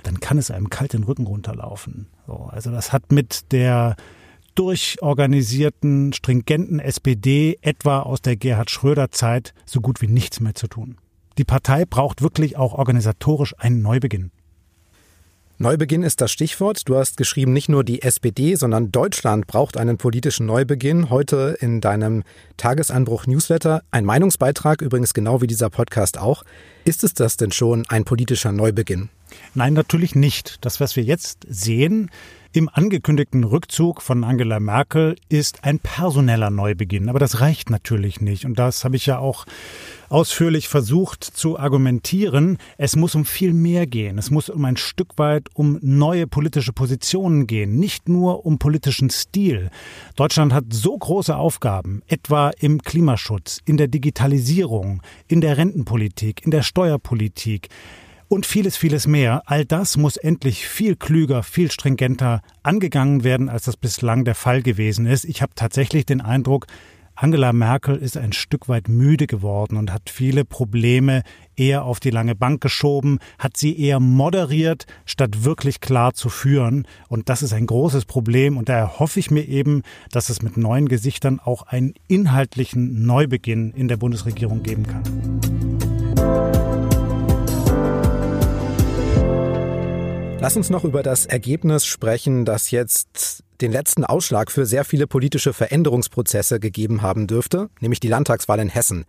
dann 0.02 0.20
kann 0.20 0.38
es 0.38 0.50
einem 0.50 0.70
kalt 0.70 0.94
den 0.94 1.04
Rücken 1.04 1.26
runterlaufen. 1.26 2.06
So, 2.26 2.48
also 2.50 2.70
das 2.70 2.92
hat 2.92 3.12
mit 3.12 3.52
der 3.52 3.96
durchorganisierten, 4.54 6.12
stringenten 6.12 6.78
SPD 6.78 7.58
etwa 7.62 8.00
aus 8.00 8.20
der 8.20 8.36
Gerhard 8.36 8.70
Schröder 8.70 9.10
Zeit 9.10 9.54
so 9.64 9.80
gut 9.80 10.02
wie 10.02 10.08
nichts 10.08 10.40
mehr 10.40 10.54
zu 10.54 10.66
tun. 10.66 10.96
Die 11.38 11.44
Partei 11.44 11.84
braucht 11.84 12.22
wirklich 12.22 12.56
auch 12.56 12.74
organisatorisch 12.74 13.54
einen 13.58 13.82
Neubeginn. 13.82 14.30
Neubeginn 15.62 16.02
ist 16.02 16.20
das 16.20 16.32
Stichwort. 16.32 16.88
Du 16.88 16.96
hast 16.96 17.16
geschrieben, 17.16 17.52
nicht 17.52 17.68
nur 17.68 17.84
die 17.84 18.02
SPD, 18.02 18.56
sondern 18.56 18.90
Deutschland 18.90 19.46
braucht 19.46 19.76
einen 19.76 19.96
politischen 19.96 20.44
Neubeginn. 20.44 21.08
Heute 21.08 21.56
in 21.60 21.80
deinem 21.80 22.24
Tagesanbruch-Newsletter 22.56 23.82
ein 23.92 24.04
Meinungsbeitrag, 24.04 24.82
übrigens 24.82 25.14
genau 25.14 25.40
wie 25.40 25.46
dieser 25.46 25.70
Podcast 25.70 26.18
auch. 26.18 26.42
Ist 26.84 27.04
es 27.04 27.14
das 27.14 27.36
denn 27.36 27.52
schon, 27.52 27.84
ein 27.88 28.04
politischer 28.04 28.50
Neubeginn? 28.50 29.08
Nein, 29.54 29.74
natürlich 29.74 30.16
nicht. 30.16 30.58
Das, 30.64 30.80
was 30.80 30.96
wir 30.96 31.04
jetzt 31.04 31.46
sehen, 31.48 32.10
im 32.52 32.68
angekündigten 32.70 33.44
Rückzug 33.44 34.02
von 34.02 34.24
Angela 34.24 34.60
Merkel 34.60 35.16
ist 35.30 35.64
ein 35.64 35.78
personeller 35.78 36.50
Neubeginn. 36.50 37.08
Aber 37.08 37.18
das 37.18 37.40
reicht 37.40 37.70
natürlich 37.70 38.20
nicht. 38.20 38.44
Und 38.44 38.58
das 38.58 38.84
habe 38.84 38.96
ich 38.96 39.06
ja 39.06 39.18
auch 39.18 39.46
ausführlich 40.10 40.68
versucht 40.68 41.24
zu 41.24 41.58
argumentieren. 41.58 42.58
Es 42.76 42.94
muss 42.94 43.14
um 43.14 43.24
viel 43.24 43.54
mehr 43.54 43.86
gehen. 43.86 44.18
Es 44.18 44.30
muss 44.30 44.50
um 44.50 44.64
ein 44.66 44.76
Stück 44.76 45.16
weit 45.16 45.48
um 45.54 45.78
neue 45.80 46.26
politische 46.26 46.74
Positionen 46.74 47.46
gehen, 47.46 47.76
nicht 47.76 48.08
nur 48.08 48.44
um 48.44 48.58
politischen 48.58 49.08
Stil. 49.08 49.70
Deutschland 50.16 50.52
hat 50.52 50.64
so 50.70 50.96
große 50.96 51.34
Aufgaben, 51.34 52.02
etwa 52.06 52.50
im 52.60 52.82
Klimaschutz, 52.82 53.60
in 53.64 53.78
der 53.78 53.88
Digitalisierung, 53.88 55.02
in 55.26 55.40
der 55.40 55.56
Rentenpolitik, 55.56 56.44
in 56.44 56.50
der 56.50 56.62
Steuerpolitik 56.62 57.70
und 58.32 58.46
vieles, 58.46 58.78
vieles 58.78 59.06
mehr. 59.06 59.42
All 59.44 59.66
das 59.66 59.98
muss 59.98 60.16
endlich 60.16 60.66
viel 60.66 60.96
klüger, 60.96 61.42
viel 61.42 61.70
stringenter 61.70 62.40
angegangen 62.62 63.24
werden, 63.24 63.50
als 63.50 63.64
das 63.64 63.76
bislang 63.76 64.24
der 64.24 64.34
Fall 64.34 64.62
gewesen 64.62 65.04
ist. 65.04 65.26
Ich 65.26 65.42
habe 65.42 65.52
tatsächlich 65.54 66.06
den 66.06 66.22
Eindruck, 66.22 66.66
Angela 67.14 67.52
Merkel 67.52 67.96
ist 67.96 68.16
ein 68.16 68.32
Stück 68.32 68.70
weit 68.70 68.88
müde 68.88 69.26
geworden 69.26 69.76
und 69.76 69.92
hat 69.92 70.08
viele 70.08 70.46
Probleme 70.46 71.24
eher 71.56 71.84
auf 71.84 72.00
die 72.00 72.08
lange 72.08 72.34
Bank 72.34 72.62
geschoben, 72.62 73.18
hat 73.38 73.58
sie 73.58 73.78
eher 73.78 74.00
moderiert, 74.00 74.86
statt 75.04 75.44
wirklich 75.44 75.82
klar 75.82 76.14
zu 76.14 76.30
führen. 76.30 76.86
Und 77.08 77.28
das 77.28 77.42
ist 77.42 77.52
ein 77.52 77.66
großes 77.66 78.06
Problem. 78.06 78.56
Und 78.56 78.70
daher 78.70 78.98
hoffe 78.98 79.20
ich 79.20 79.30
mir 79.30 79.46
eben, 79.46 79.82
dass 80.10 80.30
es 80.30 80.40
mit 80.40 80.56
neuen 80.56 80.88
Gesichtern 80.88 81.38
auch 81.38 81.64
einen 81.64 81.92
inhaltlichen 82.08 83.04
Neubeginn 83.04 83.72
in 83.72 83.88
der 83.88 83.98
Bundesregierung 83.98 84.62
geben 84.62 84.86
kann. 84.86 86.51
Lass 90.42 90.56
uns 90.56 90.70
noch 90.70 90.82
über 90.82 91.04
das 91.04 91.24
Ergebnis 91.24 91.86
sprechen, 91.86 92.44
das 92.44 92.72
jetzt 92.72 93.44
den 93.60 93.70
letzten 93.70 94.04
Ausschlag 94.04 94.50
für 94.50 94.66
sehr 94.66 94.84
viele 94.84 95.06
politische 95.06 95.52
Veränderungsprozesse 95.52 96.58
gegeben 96.58 97.00
haben 97.00 97.28
dürfte, 97.28 97.70
nämlich 97.78 98.00
die 98.00 98.08
Landtagswahl 98.08 98.58
in 98.58 98.68
Hessen. 98.68 99.04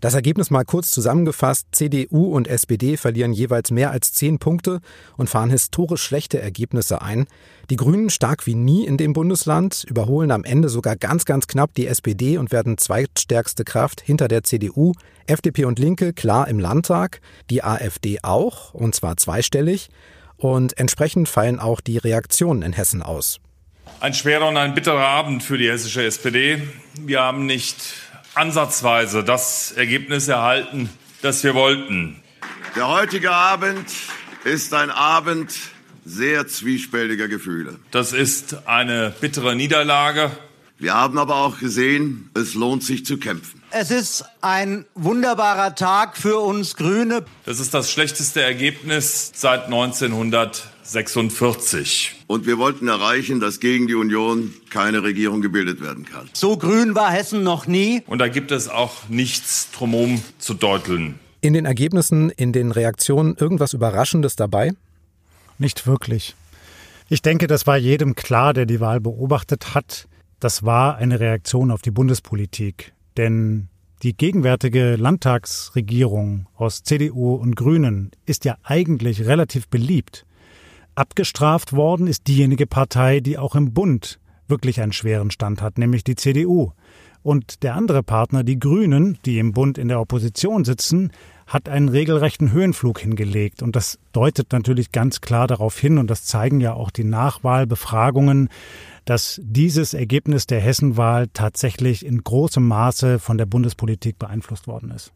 Das 0.00 0.14
Ergebnis 0.14 0.50
mal 0.50 0.64
kurz 0.64 0.90
zusammengefasst, 0.92 1.66
CDU 1.72 2.34
und 2.34 2.48
SPD 2.48 2.96
verlieren 2.96 3.34
jeweils 3.34 3.70
mehr 3.70 3.90
als 3.90 4.12
zehn 4.12 4.38
Punkte 4.38 4.80
und 5.18 5.28
fahren 5.28 5.50
historisch 5.50 6.02
schlechte 6.02 6.40
Ergebnisse 6.40 7.02
ein. 7.02 7.26
Die 7.68 7.76
Grünen 7.76 8.08
stark 8.08 8.46
wie 8.46 8.54
nie 8.54 8.86
in 8.86 8.96
dem 8.96 9.12
Bundesland, 9.12 9.84
überholen 9.86 10.30
am 10.30 10.44
Ende 10.44 10.70
sogar 10.70 10.96
ganz, 10.96 11.26
ganz 11.26 11.48
knapp 11.48 11.74
die 11.74 11.86
SPD 11.86 12.38
und 12.38 12.50
werden 12.50 12.78
zweitstärkste 12.78 13.64
Kraft 13.64 14.00
hinter 14.00 14.26
der 14.26 14.42
CDU. 14.42 14.94
FDP 15.26 15.66
und 15.66 15.78
Linke 15.78 16.14
klar 16.14 16.48
im 16.48 16.58
Landtag, 16.58 17.20
die 17.50 17.62
AfD 17.62 18.20
auch, 18.22 18.72
und 18.72 18.94
zwar 18.94 19.18
zweistellig. 19.18 19.90
Und 20.38 20.78
entsprechend 20.78 21.28
fallen 21.28 21.58
auch 21.58 21.80
die 21.80 21.98
Reaktionen 21.98 22.62
in 22.62 22.72
Hessen 22.72 23.02
aus. 23.02 23.40
Ein 24.00 24.14
schwerer 24.14 24.48
und 24.48 24.56
ein 24.56 24.74
bitterer 24.74 25.06
Abend 25.06 25.42
für 25.42 25.58
die 25.58 25.68
hessische 25.68 26.04
SPD. 26.04 26.62
Wir 27.00 27.20
haben 27.20 27.46
nicht 27.46 27.76
ansatzweise 28.34 29.24
das 29.24 29.72
Ergebnis 29.72 30.28
erhalten, 30.28 30.88
das 31.22 31.42
wir 31.42 31.54
wollten. 31.54 32.22
Der 32.76 32.88
heutige 32.88 33.32
Abend 33.32 33.86
ist 34.44 34.72
ein 34.72 34.90
Abend 34.90 35.52
sehr 36.04 36.46
zwiespältiger 36.46 37.26
Gefühle. 37.26 37.80
Das 37.90 38.12
ist 38.12 38.66
eine 38.68 39.12
bittere 39.20 39.56
Niederlage. 39.56 40.30
Wir 40.80 40.94
haben 40.94 41.18
aber 41.18 41.34
auch 41.34 41.58
gesehen, 41.58 42.30
es 42.34 42.54
lohnt 42.54 42.84
sich 42.84 43.04
zu 43.04 43.16
kämpfen. 43.16 43.60
Es 43.72 43.90
ist 43.90 44.24
ein 44.42 44.84
wunderbarer 44.94 45.74
Tag 45.74 46.16
für 46.16 46.38
uns 46.38 46.76
Grüne. 46.76 47.24
Das 47.44 47.58
ist 47.58 47.74
das 47.74 47.90
schlechteste 47.90 48.42
Ergebnis 48.42 49.32
seit 49.34 49.64
1946. 49.64 52.14
Und 52.28 52.46
wir 52.46 52.58
wollten 52.58 52.86
erreichen, 52.86 53.40
dass 53.40 53.58
gegen 53.58 53.88
die 53.88 53.96
Union 53.96 54.54
keine 54.70 55.02
Regierung 55.02 55.42
gebildet 55.42 55.80
werden 55.80 56.04
kann. 56.04 56.30
So 56.32 56.56
grün 56.56 56.94
war 56.94 57.10
Hessen 57.10 57.42
noch 57.42 57.66
nie. 57.66 58.04
Und 58.06 58.20
da 58.20 58.28
gibt 58.28 58.52
es 58.52 58.68
auch 58.68 59.08
nichts 59.08 59.72
drumherum 59.72 60.22
zu 60.38 60.54
deuteln. 60.54 61.18
In 61.40 61.54
den 61.54 61.64
Ergebnissen, 61.64 62.30
in 62.30 62.52
den 62.52 62.70
Reaktionen 62.70 63.34
irgendwas 63.36 63.72
Überraschendes 63.72 64.36
dabei? 64.36 64.70
Nicht 65.58 65.88
wirklich. 65.88 66.36
Ich 67.08 67.22
denke, 67.22 67.48
das 67.48 67.66
war 67.66 67.76
jedem 67.76 68.14
klar, 68.14 68.54
der 68.54 68.66
die 68.66 68.78
Wahl 68.78 69.00
beobachtet 69.00 69.74
hat. 69.74 70.06
Das 70.40 70.62
war 70.62 70.96
eine 70.96 71.18
Reaktion 71.18 71.70
auf 71.70 71.82
die 71.82 71.90
Bundespolitik. 71.90 72.92
Denn 73.16 73.68
die 74.02 74.16
gegenwärtige 74.16 74.94
Landtagsregierung 74.94 76.46
aus 76.54 76.84
CDU 76.84 77.34
und 77.34 77.56
Grünen 77.56 78.12
ist 78.26 78.44
ja 78.44 78.56
eigentlich 78.62 79.26
relativ 79.26 79.68
beliebt. 79.68 80.24
Abgestraft 80.94 81.72
worden 81.72 82.06
ist 82.06 82.28
diejenige 82.28 82.66
Partei, 82.66 83.18
die 83.20 83.38
auch 83.38 83.56
im 83.56 83.72
Bund 83.72 84.20
wirklich 84.46 84.80
einen 84.80 84.92
schweren 84.92 85.30
Stand 85.30 85.60
hat, 85.60 85.78
nämlich 85.78 86.04
die 86.04 86.14
CDU. 86.14 86.72
Und 87.22 87.64
der 87.64 87.74
andere 87.74 88.04
Partner, 88.04 88.44
die 88.44 88.58
Grünen, 88.58 89.18
die 89.24 89.38
im 89.38 89.52
Bund 89.52 89.78
in 89.78 89.88
der 89.88 90.00
Opposition 90.00 90.64
sitzen, 90.64 91.10
hat 91.48 91.68
einen 91.68 91.88
regelrechten 91.88 92.52
Höhenflug 92.52 93.00
hingelegt. 93.00 93.62
Und 93.62 93.74
das 93.74 93.98
deutet 94.12 94.52
natürlich 94.52 94.92
ganz 94.92 95.20
klar 95.20 95.46
darauf 95.46 95.78
hin, 95.78 95.98
und 95.98 96.08
das 96.08 96.24
zeigen 96.24 96.60
ja 96.60 96.74
auch 96.74 96.90
die 96.90 97.04
Nachwahlbefragungen, 97.04 98.50
dass 99.06 99.40
dieses 99.42 99.94
Ergebnis 99.94 100.46
der 100.46 100.60
Hessenwahl 100.60 101.28
tatsächlich 101.32 102.04
in 102.04 102.22
großem 102.22 102.66
Maße 102.66 103.18
von 103.18 103.38
der 103.38 103.46
Bundespolitik 103.46 104.18
beeinflusst 104.18 104.68
worden 104.68 104.90
ist. 104.90 105.12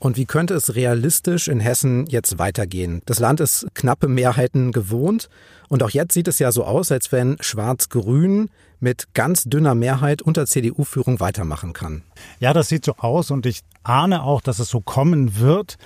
Und 0.00 0.16
wie 0.16 0.24
könnte 0.24 0.54
es 0.54 0.74
realistisch 0.74 1.46
in 1.46 1.60
Hessen 1.60 2.06
jetzt 2.06 2.38
weitergehen? 2.38 3.02
Das 3.04 3.18
Land 3.18 3.38
ist 3.38 3.66
knappe 3.74 4.08
Mehrheiten 4.08 4.72
gewohnt 4.72 5.28
und 5.68 5.82
auch 5.82 5.90
jetzt 5.90 6.14
sieht 6.14 6.26
es 6.26 6.38
ja 6.38 6.50
so 6.52 6.64
aus, 6.64 6.90
als 6.90 7.12
wenn 7.12 7.36
Schwarz-Grün 7.38 8.48
mit 8.80 9.12
ganz 9.12 9.44
dünner 9.44 9.74
Mehrheit 9.74 10.22
unter 10.22 10.46
CDU-Führung 10.46 11.20
weitermachen 11.20 11.74
kann. 11.74 12.02
Ja, 12.40 12.54
das 12.54 12.68
sieht 12.68 12.86
so 12.86 12.96
aus 12.96 13.30
und 13.30 13.44
ich 13.44 13.60
ahne 13.82 14.22
auch, 14.22 14.40
dass 14.40 14.58
es 14.58 14.70
so 14.70 14.80
kommen 14.80 15.38
wird 15.38 15.76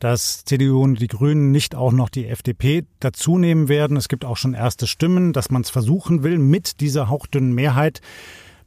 dass 0.00 0.46
CDU 0.46 0.82
und 0.82 0.98
die 0.98 1.08
Grünen 1.08 1.50
nicht 1.50 1.74
auch 1.74 1.92
noch 1.92 2.08
die 2.08 2.26
FDP 2.26 2.86
dazunehmen 3.00 3.68
werden. 3.68 3.98
Es 3.98 4.08
gibt 4.08 4.24
auch 4.24 4.38
schon 4.38 4.54
erste 4.54 4.86
Stimmen, 4.86 5.34
dass 5.34 5.50
man 5.50 5.60
es 5.60 5.68
versuchen 5.68 6.22
will 6.22 6.38
mit 6.38 6.80
dieser 6.80 7.10
hauchdünnen 7.10 7.52
Mehrheit. 7.52 8.00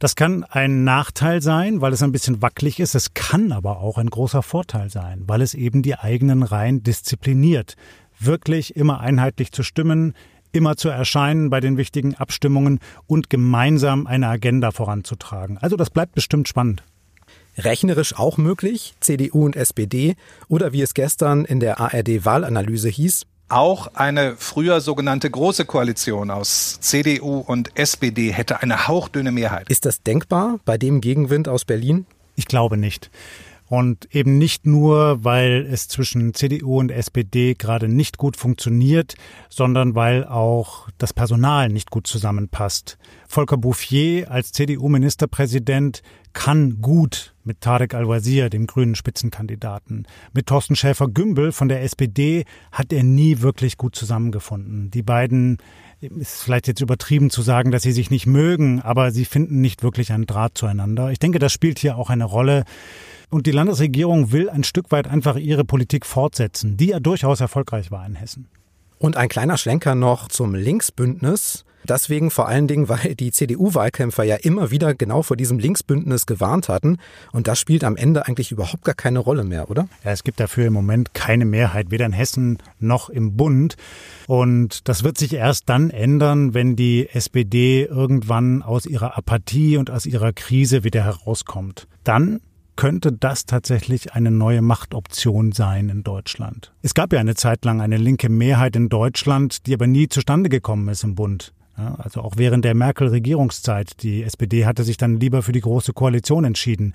Das 0.04 0.16
kann 0.16 0.44
ein 0.44 0.84
Nachteil 0.84 1.40
sein, 1.40 1.80
weil 1.80 1.94
es 1.94 2.02
ein 2.02 2.12
bisschen 2.12 2.42
wackelig 2.42 2.78
ist. 2.78 2.94
Es 2.94 3.14
kann 3.14 3.52
aber 3.52 3.78
auch 3.78 3.96
ein 3.96 4.10
großer 4.10 4.42
Vorteil 4.42 4.90
sein, 4.90 5.22
weil 5.26 5.40
es 5.40 5.54
eben 5.54 5.80
die 5.80 5.94
eigenen 5.94 6.42
Reihen 6.42 6.82
diszipliniert. 6.82 7.76
Wirklich 8.20 8.76
immer 8.76 9.00
einheitlich 9.00 9.50
zu 9.50 9.62
stimmen, 9.62 10.12
immer 10.52 10.76
zu 10.76 10.90
erscheinen 10.90 11.48
bei 11.48 11.60
den 11.60 11.78
wichtigen 11.78 12.16
Abstimmungen 12.16 12.80
und 13.06 13.30
gemeinsam 13.30 14.06
eine 14.06 14.28
Agenda 14.28 14.72
voranzutragen. 14.72 15.56
Also 15.56 15.76
das 15.76 15.88
bleibt 15.88 16.14
bestimmt 16.14 16.48
spannend. 16.48 16.84
Rechnerisch 17.56 18.14
auch 18.14 18.36
möglich, 18.36 18.92
CDU 19.00 19.46
und 19.46 19.56
SPD 19.56 20.16
oder 20.48 20.74
wie 20.74 20.82
es 20.82 20.92
gestern 20.92 21.46
in 21.46 21.60
der 21.60 21.80
ARD-Wahlanalyse 21.80 22.90
hieß, 22.90 23.24
auch 23.48 23.88
eine 23.94 24.36
früher 24.36 24.80
sogenannte 24.80 25.30
Große 25.30 25.64
Koalition 25.64 26.30
aus 26.30 26.78
CDU 26.80 27.38
und 27.38 27.76
SPD 27.78 28.32
hätte 28.32 28.62
eine 28.62 28.88
hauchdünne 28.88 29.32
Mehrheit. 29.32 29.68
Ist 29.68 29.84
das 29.84 30.02
denkbar 30.02 30.58
bei 30.64 30.78
dem 30.78 31.00
Gegenwind 31.00 31.48
aus 31.48 31.64
Berlin? 31.64 32.06
Ich 32.36 32.46
glaube 32.46 32.76
nicht. 32.76 33.10
Und 33.66 34.14
eben 34.14 34.36
nicht 34.38 34.66
nur, 34.66 35.24
weil 35.24 35.66
es 35.70 35.88
zwischen 35.88 36.34
CDU 36.34 36.78
und 36.78 36.90
SPD 36.90 37.54
gerade 37.54 37.88
nicht 37.88 38.18
gut 38.18 38.36
funktioniert, 38.36 39.14
sondern 39.48 39.94
weil 39.94 40.26
auch 40.26 40.88
das 40.98 41.12
Personal 41.12 41.70
nicht 41.70 41.90
gut 41.90 42.06
zusammenpasst. 42.06 42.98
Volker 43.26 43.56
Bouffier 43.56 44.30
als 44.30 44.52
CDU-Ministerpräsident 44.52 46.02
kann 46.34 46.82
gut 46.82 47.33
mit 47.44 47.60
Tarek 47.60 47.94
Al-Wazir, 47.94 48.50
dem 48.50 48.66
grünen 48.66 48.94
Spitzenkandidaten. 48.94 50.06
Mit 50.32 50.46
Thorsten 50.46 50.76
Schäfer-Gümbel 50.76 51.52
von 51.52 51.68
der 51.68 51.82
SPD 51.82 52.44
hat 52.72 52.92
er 52.92 53.02
nie 53.02 53.40
wirklich 53.40 53.76
gut 53.76 53.94
zusammengefunden. 53.94 54.90
Die 54.90 55.02
beiden 55.02 55.58
ist 56.00 56.42
vielleicht 56.42 56.66
jetzt 56.66 56.80
übertrieben 56.80 57.30
zu 57.30 57.42
sagen, 57.42 57.70
dass 57.70 57.82
sie 57.82 57.92
sich 57.92 58.10
nicht 58.10 58.26
mögen, 58.26 58.80
aber 58.80 59.10
sie 59.10 59.24
finden 59.24 59.60
nicht 59.60 59.82
wirklich 59.82 60.12
einen 60.12 60.26
Draht 60.26 60.58
zueinander. 60.58 61.10
Ich 61.10 61.18
denke, 61.18 61.38
das 61.38 61.52
spielt 61.52 61.78
hier 61.78 61.96
auch 61.96 62.10
eine 62.10 62.24
Rolle. 62.24 62.64
Und 63.30 63.46
die 63.46 63.52
Landesregierung 63.52 64.32
will 64.32 64.50
ein 64.50 64.64
Stück 64.64 64.90
weit 64.90 65.08
einfach 65.08 65.36
ihre 65.36 65.64
Politik 65.64 66.06
fortsetzen, 66.06 66.76
die 66.76 66.88
ja 66.88 67.00
durchaus 67.00 67.40
erfolgreich 67.40 67.90
war 67.90 68.06
in 68.06 68.14
Hessen. 68.14 68.48
Und 68.98 69.16
ein 69.16 69.28
kleiner 69.28 69.58
Schlenker 69.58 69.94
noch 69.94 70.28
zum 70.28 70.54
Linksbündnis. 70.54 71.64
Deswegen 71.86 72.30
vor 72.30 72.48
allen 72.48 72.66
Dingen, 72.66 72.88
weil 72.88 73.14
die 73.14 73.30
CDU-Wahlkämpfer 73.30 74.24
ja 74.24 74.36
immer 74.36 74.70
wieder 74.70 74.94
genau 74.94 75.22
vor 75.22 75.36
diesem 75.36 75.58
Linksbündnis 75.58 76.24
gewarnt 76.24 76.68
hatten. 76.68 76.96
Und 77.32 77.46
das 77.46 77.60
spielt 77.60 77.84
am 77.84 77.96
Ende 77.96 78.26
eigentlich 78.26 78.52
überhaupt 78.52 78.84
gar 78.84 78.94
keine 78.94 79.18
Rolle 79.18 79.44
mehr, 79.44 79.70
oder? 79.70 79.86
Ja, 80.02 80.12
es 80.12 80.24
gibt 80.24 80.40
dafür 80.40 80.66
im 80.66 80.72
Moment 80.72 81.12
keine 81.12 81.44
Mehrheit, 81.44 81.90
weder 81.90 82.06
in 82.06 82.12
Hessen 82.12 82.58
noch 82.78 83.10
im 83.10 83.36
Bund. 83.36 83.76
Und 84.26 84.88
das 84.88 85.04
wird 85.04 85.18
sich 85.18 85.34
erst 85.34 85.68
dann 85.68 85.90
ändern, 85.90 86.54
wenn 86.54 86.74
die 86.74 87.08
SPD 87.12 87.84
irgendwann 87.84 88.62
aus 88.62 88.86
ihrer 88.86 89.18
Apathie 89.18 89.76
und 89.76 89.90
aus 89.90 90.06
ihrer 90.06 90.32
Krise 90.32 90.84
wieder 90.84 91.04
herauskommt. 91.04 91.86
Dann 92.02 92.40
könnte 92.76 93.12
das 93.12 93.46
tatsächlich 93.46 94.14
eine 94.14 94.30
neue 94.30 94.62
Machtoption 94.62 95.52
sein 95.52 95.88
in 95.88 96.02
Deutschland. 96.02 96.72
Es 96.82 96.94
gab 96.94 97.12
ja 97.12 97.20
eine 97.20 97.34
Zeit 97.34 97.64
lang 97.64 97.80
eine 97.80 97.96
linke 97.96 98.28
Mehrheit 98.28 98.76
in 98.76 98.88
Deutschland, 98.88 99.66
die 99.66 99.74
aber 99.74 99.86
nie 99.86 100.08
zustande 100.08 100.48
gekommen 100.48 100.88
ist 100.88 101.04
im 101.04 101.14
Bund. 101.14 101.52
Ja, 101.76 101.96
also 101.96 102.20
auch 102.20 102.34
während 102.36 102.64
der 102.64 102.74
Merkel-Regierungszeit. 102.74 104.02
Die 104.02 104.22
SPD 104.22 104.64
hatte 104.64 104.84
sich 104.84 104.96
dann 104.96 105.18
lieber 105.18 105.42
für 105.42 105.52
die 105.52 105.60
Große 105.60 105.92
Koalition 105.92 106.44
entschieden. 106.44 106.94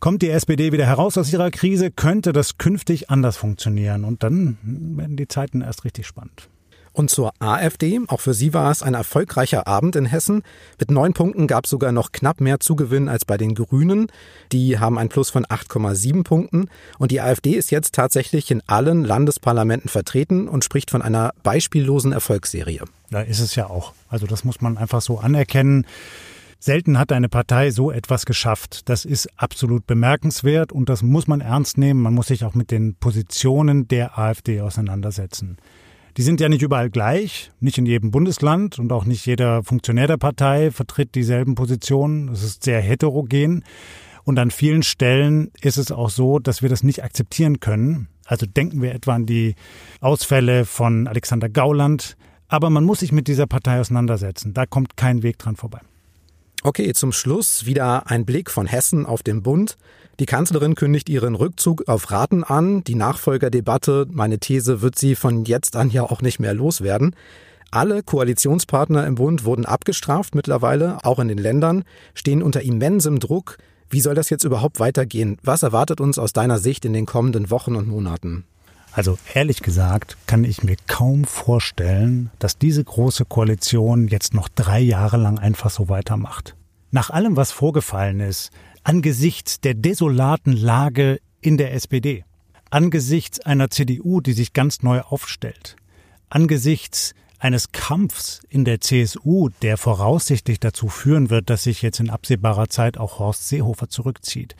Kommt 0.00 0.20
die 0.20 0.28
SPD 0.28 0.72
wieder 0.72 0.86
heraus 0.86 1.16
aus 1.16 1.32
ihrer 1.32 1.50
Krise, 1.50 1.90
könnte 1.90 2.32
das 2.32 2.58
künftig 2.58 3.08
anders 3.08 3.38
funktionieren. 3.38 4.04
Und 4.04 4.22
dann 4.22 4.58
werden 4.62 5.16
die 5.16 5.28
Zeiten 5.28 5.62
erst 5.62 5.84
richtig 5.84 6.06
spannend. 6.06 6.50
Und 6.98 7.10
zur 7.10 7.32
AfD, 7.38 8.00
auch 8.08 8.18
für 8.18 8.34
sie 8.34 8.52
war 8.54 8.72
es 8.72 8.82
ein 8.82 8.94
erfolgreicher 8.94 9.68
Abend 9.68 9.94
in 9.94 10.04
Hessen. 10.04 10.42
Mit 10.80 10.90
neun 10.90 11.12
Punkten 11.12 11.46
gab 11.46 11.62
es 11.62 11.70
sogar 11.70 11.92
noch 11.92 12.10
knapp 12.10 12.40
mehr 12.40 12.58
Zugewinn 12.58 13.08
als 13.08 13.24
bei 13.24 13.36
den 13.36 13.54
Grünen. 13.54 14.08
Die 14.50 14.80
haben 14.80 14.98
ein 14.98 15.08
Plus 15.08 15.30
von 15.30 15.46
8,7 15.46 16.24
Punkten. 16.24 16.68
Und 16.98 17.12
die 17.12 17.20
AfD 17.20 17.52
ist 17.52 17.70
jetzt 17.70 17.94
tatsächlich 17.94 18.50
in 18.50 18.64
allen 18.66 19.04
Landesparlamenten 19.04 19.88
vertreten 19.88 20.48
und 20.48 20.64
spricht 20.64 20.90
von 20.90 21.00
einer 21.00 21.34
beispiellosen 21.44 22.10
Erfolgsserie. 22.10 22.82
Da 23.12 23.20
ist 23.20 23.38
es 23.38 23.54
ja 23.54 23.70
auch. 23.70 23.92
Also 24.08 24.26
das 24.26 24.42
muss 24.42 24.60
man 24.60 24.76
einfach 24.76 25.00
so 25.00 25.20
anerkennen. 25.20 25.86
Selten 26.58 26.98
hat 26.98 27.12
eine 27.12 27.28
Partei 27.28 27.70
so 27.70 27.92
etwas 27.92 28.26
geschafft. 28.26 28.88
Das 28.88 29.04
ist 29.04 29.28
absolut 29.36 29.86
bemerkenswert 29.86 30.72
und 30.72 30.88
das 30.88 31.02
muss 31.02 31.28
man 31.28 31.42
ernst 31.42 31.78
nehmen. 31.78 32.02
Man 32.02 32.14
muss 32.14 32.26
sich 32.26 32.44
auch 32.44 32.54
mit 32.54 32.72
den 32.72 32.96
Positionen 32.96 33.86
der 33.86 34.18
AfD 34.18 34.62
auseinandersetzen. 34.62 35.58
Die 36.18 36.24
sind 36.24 36.40
ja 36.40 36.48
nicht 36.48 36.62
überall 36.62 36.90
gleich, 36.90 37.52
nicht 37.60 37.78
in 37.78 37.86
jedem 37.86 38.10
Bundesland 38.10 38.80
und 38.80 38.90
auch 38.90 39.04
nicht 39.04 39.24
jeder 39.24 39.62
Funktionär 39.62 40.08
der 40.08 40.16
Partei 40.16 40.72
vertritt 40.72 41.14
dieselben 41.14 41.54
Positionen. 41.54 42.28
Es 42.30 42.42
ist 42.42 42.64
sehr 42.64 42.80
heterogen. 42.80 43.64
Und 44.24 44.36
an 44.40 44.50
vielen 44.50 44.82
Stellen 44.82 45.52
ist 45.60 45.78
es 45.78 45.92
auch 45.92 46.10
so, 46.10 46.40
dass 46.40 46.60
wir 46.60 46.68
das 46.68 46.82
nicht 46.82 47.04
akzeptieren 47.04 47.60
können. 47.60 48.08
Also 48.26 48.46
denken 48.46 48.82
wir 48.82 48.96
etwa 48.96 49.14
an 49.14 49.26
die 49.26 49.54
Ausfälle 50.00 50.64
von 50.64 51.06
Alexander 51.06 51.48
Gauland. 51.48 52.16
Aber 52.48 52.68
man 52.68 52.82
muss 52.82 52.98
sich 52.98 53.12
mit 53.12 53.28
dieser 53.28 53.46
Partei 53.46 53.78
auseinandersetzen. 53.78 54.54
Da 54.54 54.66
kommt 54.66 54.96
kein 54.96 55.22
Weg 55.22 55.38
dran 55.38 55.54
vorbei. 55.54 55.82
Okay, 56.64 56.92
zum 56.94 57.12
Schluss 57.12 57.64
wieder 57.64 58.10
ein 58.10 58.26
Blick 58.26 58.50
von 58.50 58.66
Hessen 58.66 59.06
auf 59.06 59.22
den 59.22 59.44
Bund. 59.44 59.78
Die 60.20 60.26
Kanzlerin 60.26 60.74
kündigt 60.74 61.08
ihren 61.08 61.36
Rückzug 61.36 61.86
auf 61.86 62.10
Raten 62.10 62.42
an. 62.42 62.82
Die 62.82 62.96
Nachfolgerdebatte, 62.96 64.06
meine 64.10 64.40
These, 64.40 64.82
wird 64.82 64.98
sie 64.98 65.14
von 65.14 65.44
jetzt 65.44 65.76
an 65.76 65.90
ja 65.90 66.02
auch 66.02 66.22
nicht 66.22 66.40
mehr 66.40 66.54
loswerden. 66.54 67.14
Alle 67.70 68.02
Koalitionspartner 68.02 69.06
im 69.06 69.14
Bund 69.14 69.44
wurden 69.44 69.64
abgestraft 69.64 70.34
mittlerweile, 70.34 71.04
auch 71.04 71.20
in 71.20 71.28
den 71.28 71.38
Ländern, 71.38 71.84
stehen 72.14 72.42
unter 72.42 72.62
immensem 72.62 73.20
Druck. 73.20 73.58
Wie 73.90 74.00
soll 74.00 74.16
das 74.16 74.28
jetzt 74.28 74.42
überhaupt 74.42 74.80
weitergehen? 74.80 75.38
Was 75.44 75.62
erwartet 75.62 76.00
uns 76.00 76.18
aus 76.18 76.32
deiner 76.32 76.58
Sicht 76.58 76.84
in 76.84 76.94
den 76.94 77.06
kommenden 77.06 77.50
Wochen 77.50 77.76
und 77.76 77.86
Monaten? 77.86 78.44
Also 78.90 79.18
ehrlich 79.34 79.62
gesagt 79.62 80.16
kann 80.26 80.42
ich 80.42 80.64
mir 80.64 80.76
kaum 80.88 81.26
vorstellen, 81.26 82.30
dass 82.40 82.58
diese 82.58 82.82
große 82.82 83.24
Koalition 83.24 84.08
jetzt 84.08 84.34
noch 84.34 84.48
drei 84.48 84.80
Jahre 84.80 85.18
lang 85.18 85.38
einfach 85.38 85.70
so 85.70 85.88
weitermacht. 85.88 86.56
Nach 86.90 87.10
allem, 87.10 87.36
was 87.36 87.52
vorgefallen 87.52 88.20
ist, 88.20 88.50
angesichts 88.84 89.60
der 89.60 89.74
desolaten 89.74 90.52
Lage 90.52 91.20
in 91.40 91.56
der 91.56 91.74
SPD, 91.74 92.24
angesichts 92.70 93.40
einer 93.40 93.70
CDU, 93.70 94.20
die 94.20 94.32
sich 94.32 94.52
ganz 94.52 94.82
neu 94.82 95.00
aufstellt, 95.00 95.76
angesichts 96.28 97.14
eines 97.38 97.70
Kampfs 97.72 98.40
in 98.48 98.64
der 98.64 98.80
CSU, 98.80 99.48
der 99.62 99.76
voraussichtlich 99.76 100.58
dazu 100.58 100.88
führen 100.88 101.30
wird, 101.30 101.50
dass 101.50 101.62
sich 101.62 101.82
jetzt 101.82 102.00
in 102.00 102.10
absehbarer 102.10 102.68
Zeit 102.68 102.98
auch 102.98 103.18
Horst 103.18 103.48
Seehofer 103.48 103.88
zurückzieht, 103.88 104.56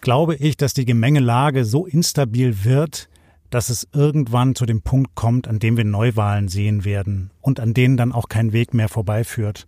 glaube 0.00 0.34
ich, 0.36 0.56
dass 0.56 0.74
die 0.74 0.84
Gemengelage 0.84 1.64
so 1.64 1.86
instabil 1.86 2.64
wird, 2.64 3.08
dass 3.50 3.70
es 3.70 3.88
irgendwann 3.92 4.54
zu 4.54 4.66
dem 4.66 4.82
Punkt 4.82 5.14
kommt, 5.14 5.48
an 5.48 5.58
dem 5.58 5.76
wir 5.76 5.84
Neuwahlen 5.84 6.48
sehen 6.48 6.84
werden 6.84 7.30
und 7.40 7.60
an 7.60 7.72
denen 7.72 7.96
dann 7.96 8.12
auch 8.12 8.28
kein 8.28 8.52
Weg 8.52 8.74
mehr 8.74 8.88
vorbeiführt. 8.88 9.66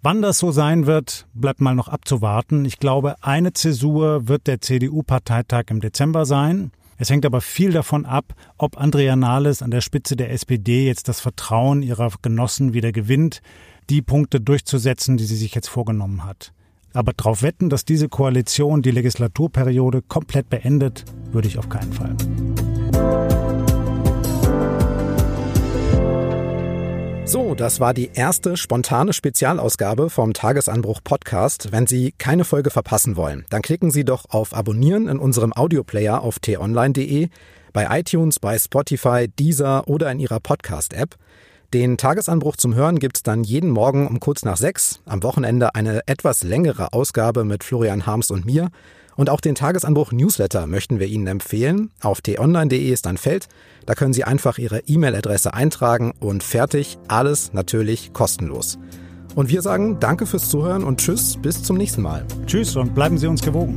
Wann 0.00 0.22
das 0.22 0.38
so 0.38 0.52
sein 0.52 0.86
wird, 0.86 1.26
bleibt 1.34 1.60
mal 1.60 1.74
noch 1.74 1.88
abzuwarten. 1.88 2.64
Ich 2.64 2.78
glaube, 2.78 3.16
eine 3.20 3.52
Zäsur 3.52 4.28
wird 4.28 4.46
der 4.46 4.60
CDU-Parteitag 4.60 5.64
im 5.70 5.80
Dezember 5.80 6.24
sein. 6.24 6.70
Es 6.98 7.10
hängt 7.10 7.26
aber 7.26 7.40
viel 7.40 7.72
davon 7.72 8.06
ab, 8.06 8.34
ob 8.58 8.78
Andrea 8.78 9.16
Nahles 9.16 9.60
an 9.60 9.72
der 9.72 9.80
Spitze 9.80 10.14
der 10.14 10.30
SPD 10.30 10.86
jetzt 10.86 11.08
das 11.08 11.20
Vertrauen 11.20 11.82
ihrer 11.82 12.10
Genossen 12.22 12.74
wieder 12.74 12.92
gewinnt, 12.92 13.40
die 13.90 14.02
Punkte 14.02 14.40
durchzusetzen, 14.40 15.16
die 15.16 15.24
sie 15.24 15.36
sich 15.36 15.54
jetzt 15.54 15.68
vorgenommen 15.68 16.24
hat. 16.24 16.52
Aber 16.92 17.12
darauf 17.12 17.42
wetten, 17.42 17.68
dass 17.68 17.84
diese 17.84 18.08
Koalition 18.08 18.82
die 18.82 18.92
Legislaturperiode 18.92 20.02
komplett 20.02 20.48
beendet, 20.48 21.04
würde 21.32 21.48
ich 21.48 21.58
auf 21.58 21.68
keinen 21.68 21.92
Fall. 21.92 22.16
So, 27.28 27.54
das 27.54 27.78
war 27.78 27.92
die 27.92 28.08
erste 28.14 28.56
spontane 28.56 29.12
Spezialausgabe 29.12 30.08
vom 30.08 30.32
Tagesanbruch 30.32 31.00
Podcast. 31.04 31.70
Wenn 31.70 31.86
Sie 31.86 32.14
keine 32.16 32.44
Folge 32.44 32.70
verpassen 32.70 33.16
wollen, 33.16 33.44
dann 33.50 33.60
klicken 33.60 33.90
Sie 33.90 34.06
doch 34.06 34.24
auf 34.30 34.56
Abonnieren 34.56 35.08
in 35.08 35.18
unserem 35.18 35.52
Audioplayer 35.52 36.22
auf 36.22 36.38
t-online.de, 36.38 37.28
bei 37.74 38.00
iTunes, 38.00 38.40
bei 38.40 38.58
Spotify, 38.58 39.28
Deezer 39.28 39.86
oder 39.88 40.10
in 40.10 40.20
Ihrer 40.20 40.40
Podcast-App. 40.40 41.16
Den 41.74 41.98
Tagesanbruch 41.98 42.56
zum 42.56 42.74
Hören 42.74 42.98
gibt's 42.98 43.22
dann 43.22 43.44
jeden 43.44 43.68
Morgen 43.68 44.06
um 44.06 44.20
kurz 44.20 44.42
nach 44.42 44.56
sechs. 44.56 45.00
Am 45.04 45.22
Wochenende 45.22 45.74
eine 45.74 46.00
etwas 46.06 46.42
längere 46.42 46.94
Ausgabe 46.94 47.44
mit 47.44 47.62
Florian 47.62 48.06
Harms 48.06 48.30
und 48.30 48.46
mir. 48.46 48.70
Und 49.16 49.28
auch 49.28 49.42
den 49.42 49.54
Tagesanbruch 49.54 50.12
Newsletter 50.12 50.66
möchten 50.66 50.98
wir 50.98 51.08
Ihnen 51.08 51.26
empfehlen. 51.26 51.90
Auf 52.00 52.22
t-online.de 52.22 52.90
ist 52.90 53.06
ein 53.06 53.18
Feld. 53.18 53.48
Da 53.84 53.94
können 53.94 54.14
Sie 54.14 54.24
einfach 54.24 54.56
Ihre 54.56 54.78
E-Mail-Adresse 54.86 55.52
eintragen 55.52 56.14
und 56.20 56.42
fertig. 56.42 56.98
Alles 57.06 57.52
natürlich 57.52 58.14
kostenlos. 58.14 58.78
Und 59.34 59.50
wir 59.50 59.60
sagen 59.60 60.00
Danke 60.00 60.24
fürs 60.24 60.48
Zuhören 60.48 60.84
und 60.84 61.00
Tschüss, 61.00 61.36
bis 61.36 61.62
zum 61.62 61.76
nächsten 61.76 62.00
Mal. 62.00 62.24
Tschüss 62.46 62.76
und 62.76 62.94
bleiben 62.94 63.18
Sie 63.18 63.26
uns 63.26 63.42
gewogen. 63.42 63.76